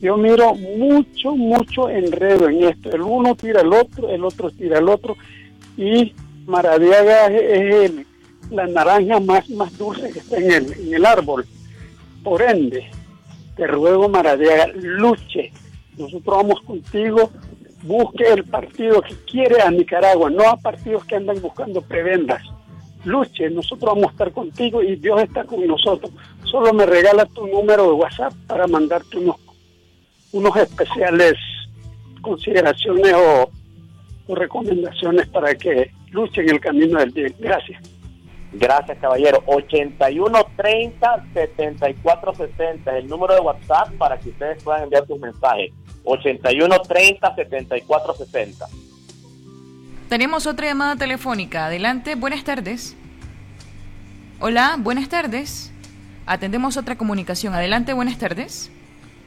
Yo 0.00 0.16
miro 0.16 0.54
mucho, 0.54 1.34
mucho 1.34 1.88
enredo 1.88 2.48
en 2.48 2.64
esto. 2.64 2.90
El 2.90 3.02
uno 3.02 3.34
tira 3.34 3.60
al 3.60 3.72
otro, 3.72 4.10
el 4.10 4.24
otro 4.24 4.50
tira 4.50 4.78
al 4.78 4.88
otro. 4.88 5.16
Y 5.76 6.12
Maradiaga 6.46 7.28
es, 7.28 7.92
la 8.50 8.66
naranja 8.66 9.20
más, 9.20 9.48
más 9.50 9.76
dulce 9.78 10.10
que 10.10 10.18
está 10.18 10.36
en 10.36 10.50
el, 10.50 10.72
en 10.72 10.94
el 10.94 11.06
árbol. 11.06 11.46
Por 12.22 12.42
ende, 12.42 12.90
te 13.56 13.66
ruego, 13.66 14.08
Maradiaga, 14.08 14.68
luche. 14.74 15.52
Nosotros 15.96 16.36
vamos 16.36 16.60
contigo 16.62 17.30
busque 17.84 18.24
el 18.32 18.44
partido 18.44 19.02
que 19.02 19.14
quiere 19.30 19.60
a 19.60 19.70
Nicaragua, 19.70 20.30
no 20.30 20.48
a 20.48 20.56
partidos 20.56 21.04
que 21.04 21.16
andan 21.16 21.40
buscando 21.40 21.82
prebendas. 21.82 22.42
Luche, 23.04 23.50
nosotros 23.50 23.94
vamos 23.94 24.08
a 24.08 24.12
estar 24.12 24.32
contigo 24.32 24.82
y 24.82 24.96
Dios 24.96 25.22
está 25.22 25.44
con 25.44 25.66
nosotros. 25.66 26.10
Solo 26.44 26.72
me 26.72 26.86
regala 26.86 27.26
tu 27.26 27.46
número 27.46 27.84
de 27.84 27.92
WhatsApp 27.92 28.32
para 28.46 28.66
mandarte 28.66 29.18
unos, 29.18 29.36
unos 30.34 30.56
especiales 30.56 31.34
consideraciones 32.20 33.14
o, 33.14 33.50
o 34.26 34.34
recomendaciones 34.34 35.28
para 35.28 35.54
que 35.54 35.92
luchen 36.10 36.50
el 36.50 36.60
camino 36.60 36.98
del 36.98 37.10
bien. 37.10 37.34
Gracias. 37.38 37.80
Gracias, 38.52 38.98
caballero. 38.98 39.42
8130 39.46 41.24
7460 41.34 42.90
es 42.90 43.04
el 43.04 43.08
número 43.08 43.34
de 43.34 43.40
WhatsApp 43.40 43.92
para 43.96 44.18
que 44.18 44.30
ustedes 44.30 44.62
puedan 44.62 44.84
enviar 44.84 45.06
sus 45.06 45.20
mensajes. 45.20 45.72
81 46.04 46.78
30 46.80 47.34
74 47.34 48.14
60. 48.14 48.66
Tenemos 50.08 50.46
otra 50.46 50.66
llamada 50.66 50.96
telefónica. 50.96 51.66
Adelante, 51.66 52.16
buenas 52.16 52.42
tardes. 52.42 52.96
Hola, 54.40 54.76
buenas 54.78 55.08
tardes. 55.08 55.72
Atendemos 56.26 56.76
otra 56.76 56.96
comunicación. 56.96 57.54
Adelante, 57.54 57.92
buenas 57.92 58.18
tardes. 58.18 58.70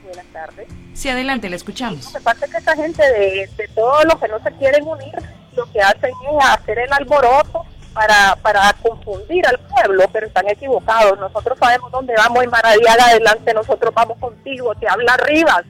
Buenas 0.07 0.25
tardes. 0.27 0.67
Sí, 0.93 1.09
adelante, 1.09 1.49
le 1.49 1.57
escuchamos. 1.57 2.13
Lo 2.13 2.33
que 2.33 2.49
que 2.49 2.57
esta 2.57 2.75
gente 2.75 3.03
de, 3.03 3.49
de 3.57 3.67
todos 3.75 4.05
los 4.05 4.15
que 4.15 4.27
no 4.29 4.41
se 4.41 4.51
quieren 4.53 4.87
unir, 4.87 5.13
lo 5.53 5.69
que 5.71 5.81
hacen 5.81 6.11
es 6.11 6.45
hacer 6.45 6.79
el 6.79 6.93
alboroto 6.93 7.65
para, 7.93 8.35
para 8.41 8.73
confundir 8.81 9.45
al 9.47 9.59
pueblo, 9.59 10.05
pero 10.13 10.27
están 10.27 10.47
equivocados. 10.47 11.19
Nosotros 11.19 11.57
sabemos 11.59 11.91
dónde 11.91 12.13
vamos 12.15 12.43
y 12.43 12.47
Maradiaga 12.47 13.05
adelante, 13.07 13.53
nosotros 13.53 13.93
vamos 13.93 14.17
contigo, 14.19 14.73
te 14.75 14.87
habla 14.87 15.17
Rivas. 15.17 15.65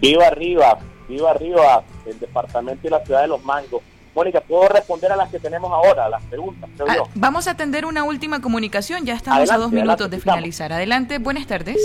Viva 0.00 0.26
arriba, 0.26 0.78
viva 1.08 1.30
arriba 1.30 1.84
el 2.06 2.18
departamento 2.18 2.86
y 2.86 2.90
la 2.90 3.04
ciudad 3.04 3.22
de 3.22 3.28
Los 3.28 3.44
Mangos. 3.44 3.82
Mónica, 4.18 4.40
¿puedo 4.40 4.68
responder 4.68 5.12
a 5.12 5.16
las 5.16 5.30
que 5.30 5.38
tenemos 5.38 5.70
ahora, 5.70 6.06
a 6.06 6.08
las 6.08 6.24
preguntas? 6.24 6.68
Ah, 6.88 7.04
vamos 7.14 7.46
a 7.46 7.52
atender 7.52 7.86
una 7.86 8.02
última 8.02 8.40
comunicación, 8.40 9.04
ya 9.04 9.14
estamos 9.14 9.48
a 9.48 9.56
dos 9.56 9.70
minutos 9.70 10.10
de 10.10 10.18
finalizar. 10.18 10.72
Adelante, 10.72 11.18
buenas 11.18 11.46
tardes. 11.46 11.76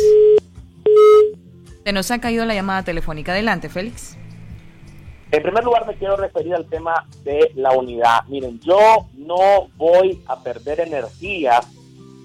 Se 1.83 1.93
nos 1.93 2.09
ha 2.09 2.19
caído 2.19 2.43
la 2.45 2.55
llamada 2.55 2.81
telefónica. 2.81 3.33
Adelante, 3.33 3.69
Félix. 3.69 4.17
En 5.31 5.43
primer 5.43 5.63
lugar, 5.63 5.85
me 5.85 5.93
quiero 5.93 6.17
referir 6.17 6.55
al 6.55 6.65
tema 6.65 7.05
de 7.23 7.51
la 7.53 7.71
unidad. 7.73 8.23
Miren, 8.27 8.59
yo 8.61 8.79
no 9.15 9.67
voy 9.77 10.19
a 10.25 10.39
perder 10.39 10.79
energía 10.79 11.59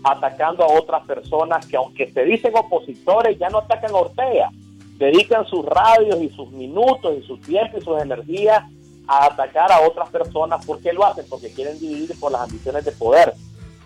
atacando 0.05 0.65
a 0.65 0.69
otras 0.69 1.05
personas 1.05 1.67
que 1.67 1.77
aunque 1.77 2.11
se 2.11 2.25
dicen 2.25 2.57
opositores, 2.57 3.39
ya 3.39 3.51
no 3.51 3.59
atacan 3.59 3.91
a 3.91 3.97
Ortega 3.97 4.51
dedican 4.99 5.47
sus 5.47 5.65
radios 5.65 6.21
y 6.21 6.29
sus 6.31 6.51
minutos 6.51 7.15
y 7.19 7.27
su 7.27 7.39
tiempo 7.39 7.79
y 7.79 7.81
sus 7.83 8.03
energías 8.03 8.65
a 9.09 9.27
atacar 9.27 9.73
a 9.73 9.81
otras 9.81 10.09
personas. 10.11 10.65
¿Por 10.65 10.81
qué 10.81 10.93
lo 10.93 11.05
hacen? 11.05 11.27
Porque 11.29 11.53
quieren 11.53 11.79
dividir 11.79 12.19
por 12.21 12.31
las 12.31 12.43
ambiciones 12.43 12.85
de 12.85 12.93
poder. 12.93 13.35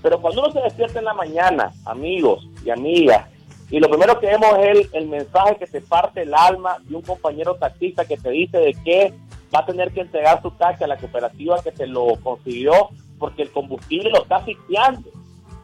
Pero 0.03 0.21
cuando 0.21 0.43
uno 0.43 0.53
se 0.53 0.61
despierta 0.61 0.99
en 0.99 1.05
la 1.05 1.15
mañana, 1.15 1.73
amigos 1.87 2.47
y 2.65 2.71
amigas, 2.71 3.27
y 3.71 3.79
lo 3.79 3.89
primero 3.89 4.21
que 4.21 4.27
vemos 4.27 4.51
es 4.59 4.89
el, 4.93 5.09
mensaje 5.09 5.57
que 5.57 5.67
te 5.67 5.81
parte 5.81 6.23
el 6.23 6.35
alma 6.35 6.77
de 6.83 6.97
un 6.97 7.03
compañero 7.03 7.55
taxista 7.55 8.05
que 8.05 8.19
te 8.19 8.31
dice 8.31 8.59
de 8.59 8.75
que 8.85 9.15
va 9.55 9.61
a 9.61 9.67
tener 9.67 9.93
que 9.93 10.01
entregar 10.01 10.43
su 10.43 10.51
taxi 10.51 10.85
a 10.85 10.89
la 10.89 10.99
cooperativa 10.99 11.63
que 11.63 11.73
se 11.73 11.87
lo 11.87 12.17
consiguió 12.23 12.91
porque 13.19 13.43
el 13.43 13.51
combustible 13.51 14.11
lo 14.11 14.25
está 14.25 14.37
asfixiando 14.37 15.09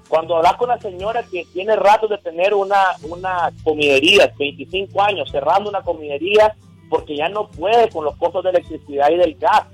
cuando 0.08 0.36
hablas 0.36 0.56
con 0.56 0.68
la 0.68 0.78
señora 0.78 1.22
que 1.22 1.44
tiene 1.52 1.76
rato 1.76 2.08
de 2.08 2.18
tener 2.18 2.54
una, 2.54 2.82
una 3.02 3.52
comidería, 3.62 4.32
25 4.38 5.02
años, 5.02 5.30
cerrando 5.30 5.68
una 5.68 5.82
comidería 5.82 6.54
porque 6.88 7.16
ya 7.16 7.28
no 7.28 7.48
puede 7.48 7.88
con 7.90 8.04
los 8.04 8.16
costos 8.16 8.44
de 8.44 8.50
electricidad 8.50 9.10
y 9.10 9.16
del 9.16 9.34
gas. 9.34 9.66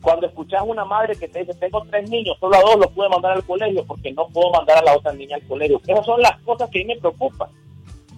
Cuando 0.00 0.26
escuchas 0.26 0.60
a 0.60 0.64
una 0.64 0.84
madre 0.84 1.16
que 1.16 1.28
te 1.28 1.40
dice, 1.40 1.54
tengo 1.54 1.82
tres 1.90 2.08
niños, 2.08 2.36
solo 2.38 2.56
a 2.56 2.60
dos 2.60 2.76
los 2.76 2.92
puedo 2.92 3.10
mandar 3.10 3.32
al 3.32 3.44
colegio 3.44 3.84
porque 3.84 4.12
no 4.12 4.28
puedo 4.28 4.50
mandar 4.52 4.78
a 4.78 4.82
la 4.82 4.96
otra 4.96 5.12
niña 5.12 5.36
al 5.36 5.46
colegio. 5.46 5.80
Esas 5.86 6.06
son 6.06 6.20
las 6.20 6.40
cosas 6.42 6.70
que 6.70 6.80
a 6.80 6.84
mí 6.84 6.94
me 6.94 7.00
preocupan. 7.00 7.48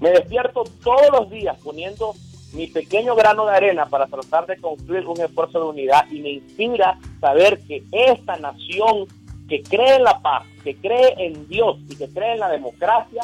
Me 0.00 0.10
despierto 0.10 0.64
todos 0.84 1.10
los 1.10 1.30
días 1.30 1.56
poniendo 1.62 2.14
mi 2.52 2.66
pequeño 2.66 3.14
grano 3.14 3.46
de 3.46 3.56
arena 3.56 3.86
para 3.86 4.06
tratar 4.06 4.46
de 4.46 4.60
construir 4.60 5.06
un 5.06 5.20
esfuerzo 5.20 5.60
de 5.60 5.66
unidad 5.66 6.10
y 6.10 6.20
me 6.20 6.30
inspira 6.30 6.98
saber 7.20 7.60
que 7.66 7.82
esta 7.92 8.36
nación 8.36 9.06
que 9.48 9.62
cree 9.62 9.96
en 9.96 10.04
la 10.04 10.20
paz, 10.20 10.46
que 10.62 10.76
cree 10.76 11.14
en 11.18 11.48
Dios 11.48 11.78
y 11.88 11.96
que 11.96 12.08
cree 12.08 12.34
en 12.34 12.40
la 12.40 12.50
democracia, 12.50 13.22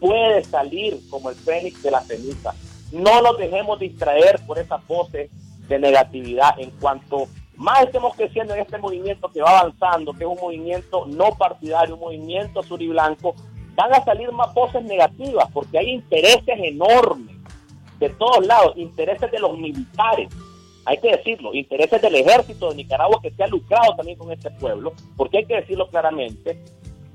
puede 0.00 0.42
salir 0.44 0.98
como 1.10 1.30
el 1.30 1.36
fénix 1.36 1.82
de 1.82 1.90
la 1.90 2.00
ceniza. 2.00 2.54
No 2.92 3.20
nos 3.22 3.38
dejemos 3.38 3.78
distraer 3.78 4.40
por 4.46 4.58
esa 4.58 4.78
pose 4.78 5.30
de 5.68 5.78
negatividad. 5.78 6.58
En 6.58 6.70
cuanto 6.72 7.26
más 7.56 7.84
estemos 7.84 8.14
creciendo 8.14 8.54
en 8.54 8.60
este 8.60 8.78
movimiento 8.78 9.30
que 9.32 9.42
va 9.42 9.60
avanzando, 9.60 10.12
que 10.12 10.24
es 10.24 10.30
un 10.30 10.38
movimiento 10.40 11.06
no 11.06 11.30
partidario, 11.36 11.94
un 11.94 12.00
movimiento 12.00 12.62
sur 12.62 12.80
y 12.80 12.88
blanco, 12.88 13.34
van 13.74 13.94
a 13.94 14.04
salir 14.04 14.30
más 14.32 14.52
voces 14.54 14.82
negativas 14.84 15.48
porque 15.52 15.78
hay 15.78 15.90
intereses 15.90 16.58
enormes 16.58 17.36
de 17.98 18.10
todos 18.10 18.46
lados, 18.46 18.74
intereses 18.76 19.30
de 19.30 19.38
los 19.38 19.56
militares, 19.56 20.28
hay 20.84 20.98
que 20.98 21.16
decirlo, 21.16 21.52
intereses 21.54 22.00
del 22.00 22.14
ejército 22.14 22.70
de 22.70 22.76
Nicaragua 22.76 23.20
que 23.20 23.30
se 23.30 23.42
ha 23.42 23.48
lucrado 23.48 23.96
también 23.96 24.18
con 24.18 24.30
este 24.30 24.50
pueblo, 24.52 24.92
porque 25.16 25.38
hay 25.38 25.44
que 25.46 25.56
decirlo 25.56 25.88
claramente, 25.88 26.62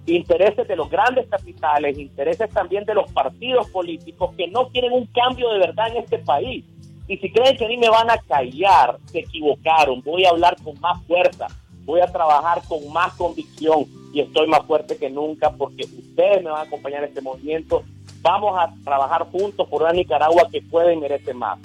intereses 0.06 0.68
de 0.68 0.76
los 0.76 0.90
grandes 0.90 1.28
capitales, 1.28 1.98
intereses 1.98 2.50
también 2.50 2.86
de 2.86 2.94
los 2.94 3.12
partidos 3.12 3.70
políticos 3.70 4.34
que 4.36 4.48
no 4.48 4.70
quieren 4.70 4.94
un 4.94 5.06
cambio 5.08 5.50
de 5.50 5.60
verdad 5.60 5.90
en 5.90 5.98
este 5.98 6.20
país. 6.20 6.66
Y 7.08 7.18
si 7.18 7.32
creen 7.32 7.58
que 7.58 7.66
a 7.66 7.68
mí 7.68 7.78
me 7.78 7.90
van 7.90 8.10
a 8.10 8.18
callar, 8.18 8.98
se 9.06 9.20
equivocaron, 9.20 10.02
voy 10.02 10.26
a 10.26 10.30
hablar 10.30 10.56
con 10.64 10.80
más 10.80 11.04
fuerza, 11.06 11.48
voy 11.84 12.02
a 12.02 12.08
trabajar 12.08 12.62
con 12.68 12.92
más 12.92 13.14
convicción 13.14 13.86
y 14.14 14.22
estoy 14.22 14.48
más 14.48 14.66
fuerte 14.66 14.98
que 14.98 15.10
nunca 15.10 15.52
porque 15.52 15.84
ustedes 15.84 16.44
me 16.44 16.50
van 16.50 16.62
a 16.62 16.64
acompañar 16.64 17.04
en 17.04 17.10
este 17.10 17.22
movimiento. 17.22 17.84
Vamos 18.22 18.58
a 18.58 18.74
trabajar 18.84 19.28
juntos 19.32 19.68
por 19.68 19.82
una 19.82 19.94
Nicaragua 19.94 20.48
que 20.52 20.62
puede 20.62 20.94
y 20.94 20.98
merece 20.98 21.34
más. 21.34 21.60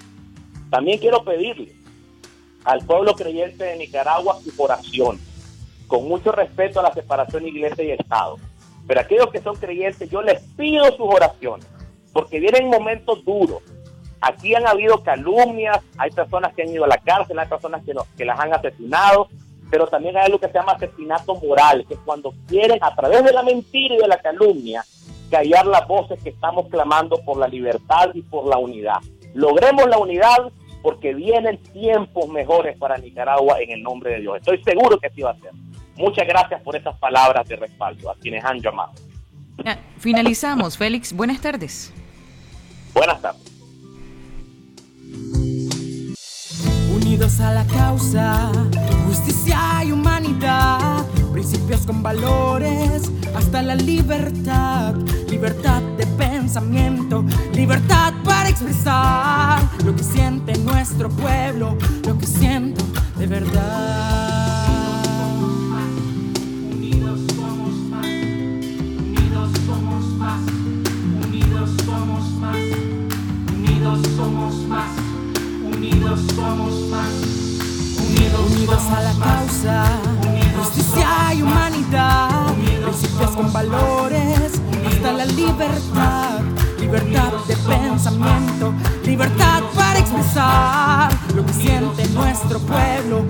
También 0.70 0.98
quiero 0.98 1.22
pedirles 1.22 1.74
al 2.64 2.84
pueblo 2.84 3.14
creyente 3.14 3.64
de 3.64 3.76
Nicaragua 3.76 4.38
su 4.40 4.50
oración. 4.60 5.18
Con 5.86 6.08
mucho 6.08 6.32
respeto 6.32 6.80
a 6.80 6.84
la 6.84 6.92
separación 6.92 7.46
iglesia 7.46 7.84
y 7.84 7.90
Estado. 7.92 8.36
Pero 8.86 9.00
aquellos 9.00 9.30
que 9.30 9.40
son 9.40 9.56
creyentes, 9.56 10.08
yo 10.10 10.22
les 10.22 10.40
pido 10.56 10.84
sus 10.96 11.06
oraciones, 11.12 11.66
porque 12.12 12.40
vienen 12.40 12.68
momentos 12.68 13.24
duros. 13.24 13.62
Aquí 14.20 14.54
han 14.54 14.66
habido 14.66 15.02
calumnias, 15.02 15.78
hay 15.98 16.10
personas 16.10 16.54
que 16.54 16.62
han 16.62 16.70
ido 16.70 16.84
a 16.84 16.88
la 16.88 16.98
cárcel, 16.98 17.38
hay 17.38 17.48
personas 17.48 17.82
que, 17.84 18.24
las 18.24 18.40
han 18.40 18.54
asesinado, 18.54 19.28
pero 19.70 19.86
también 19.86 20.16
hay 20.16 20.26
algo 20.26 20.38
que 20.38 20.46
se 20.46 20.54
llama 20.54 20.72
asesinato 20.72 21.34
moral, 21.36 21.84
que 21.86 21.94
es 21.94 22.00
cuando 22.04 22.32
quieren 22.46 22.78
a 22.82 22.94
través 22.94 23.24
de 23.24 23.32
la 23.32 23.42
mentira 23.42 23.94
y 23.94 23.98
de 23.98 24.08
la 24.08 24.18
calumnia 24.18 24.84
callar 25.30 25.66
las 25.66 25.86
voces 25.88 26.22
que 26.22 26.30
estamos 26.30 26.68
clamando 26.68 27.18
por 27.24 27.36
la 27.36 27.48
libertad 27.48 28.10
y 28.14 28.22
por 28.22 28.46
la 28.46 28.58
unidad. 28.58 28.98
Logremos 29.34 29.86
la 29.88 29.98
unidad 29.98 30.52
porque 30.82 31.14
vienen 31.14 31.58
tiempos 31.72 32.28
mejores 32.28 32.78
para 32.78 32.96
Nicaragua 32.96 33.60
en 33.60 33.72
el 33.72 33.82
nombre 33.82 34.12
de 34.12 34.20
Dios. 34.20 34.36
Estoy 34.36 34.62
seguro 34.62 34.98
que 34.98 35.08
así 35.08 35.20
va 35.20 35.32
a 35.32 35.40
ser. 35.40 35.50
Muchas 35.96 36.26
gracias 36.26 36.60
por 36.62 36.76
esas 36.76 36.96
palabras 36.98 37.48
de 37.48 37.56
respaldo 37.56 38.10
a 38.10 38.16
quienes 38.16 38.44
han 38.44 38.60
llamado. 38.60 38.92
Finalizamos, 39.98 40.76
Félix. 40.78 41.12
Buenas 41.12 41.40
tardes. 41.40 41.92
Buenas 42.94 43.20
tardes. 43.20 43.42
Unidos 46.94 47.40
a 47.40 47.52
la 47.52 47.64
causa, 47.66 48.50
justicia 49.06 49.84
y 49.84 49.92
humanidad, 49.92 51.06
principios 51.32 51.86
con 51.86 52.02
valores, 52.02 53.10
hasta 53.34 53.62
la 53.62 53.74
libertad, 53.74 54.94
libertad 55.28 55.82
de 55.98 56.06
pensamiento, 56.06 57.24
libertad 57.52 58.12
para 58.24 58.48
expresar 58.48 59.60
lo 59.84 59.94
que 59.94 60.02
siente 60.02 60.56
nuestro 60.58 61.08
pueblo, 61.10 61.76
lo 62.06 62.18
que 62.18 62.26
siento 62.26 62.84
de 63.16 63.26
verdad. 63.26 64.25
Unidos 76.16 76.34
somos 76.34 76.74
más, 76.88 77.12
unidos, 78.08 78.40
unidos 78.50 78.82
a 78.90 79.00
la 79.02 79.12
causa, 79.12 79.84
justicia 80.58 81.34
y 81.34 81.42
humanidad, 81.42 82.54
principios 82.82 83.30
con 83.30 83.52
valores, 83.52 84.52
hasta 84.86 85.12
la 85.12 85.24
libertad, 85.26 86.40
libertad 86.78 87.32
de 87.46 87.56
pensamiento, 87.56 88.72
libertad 89.04 89.62
para 89.74 89.98
expresar 89.98 91.12
lo 91.34 91.44
que 91.44 91.52
siente 91.52 92.08
nuestro 92.08 92.58
pueblo, 92.60 93.26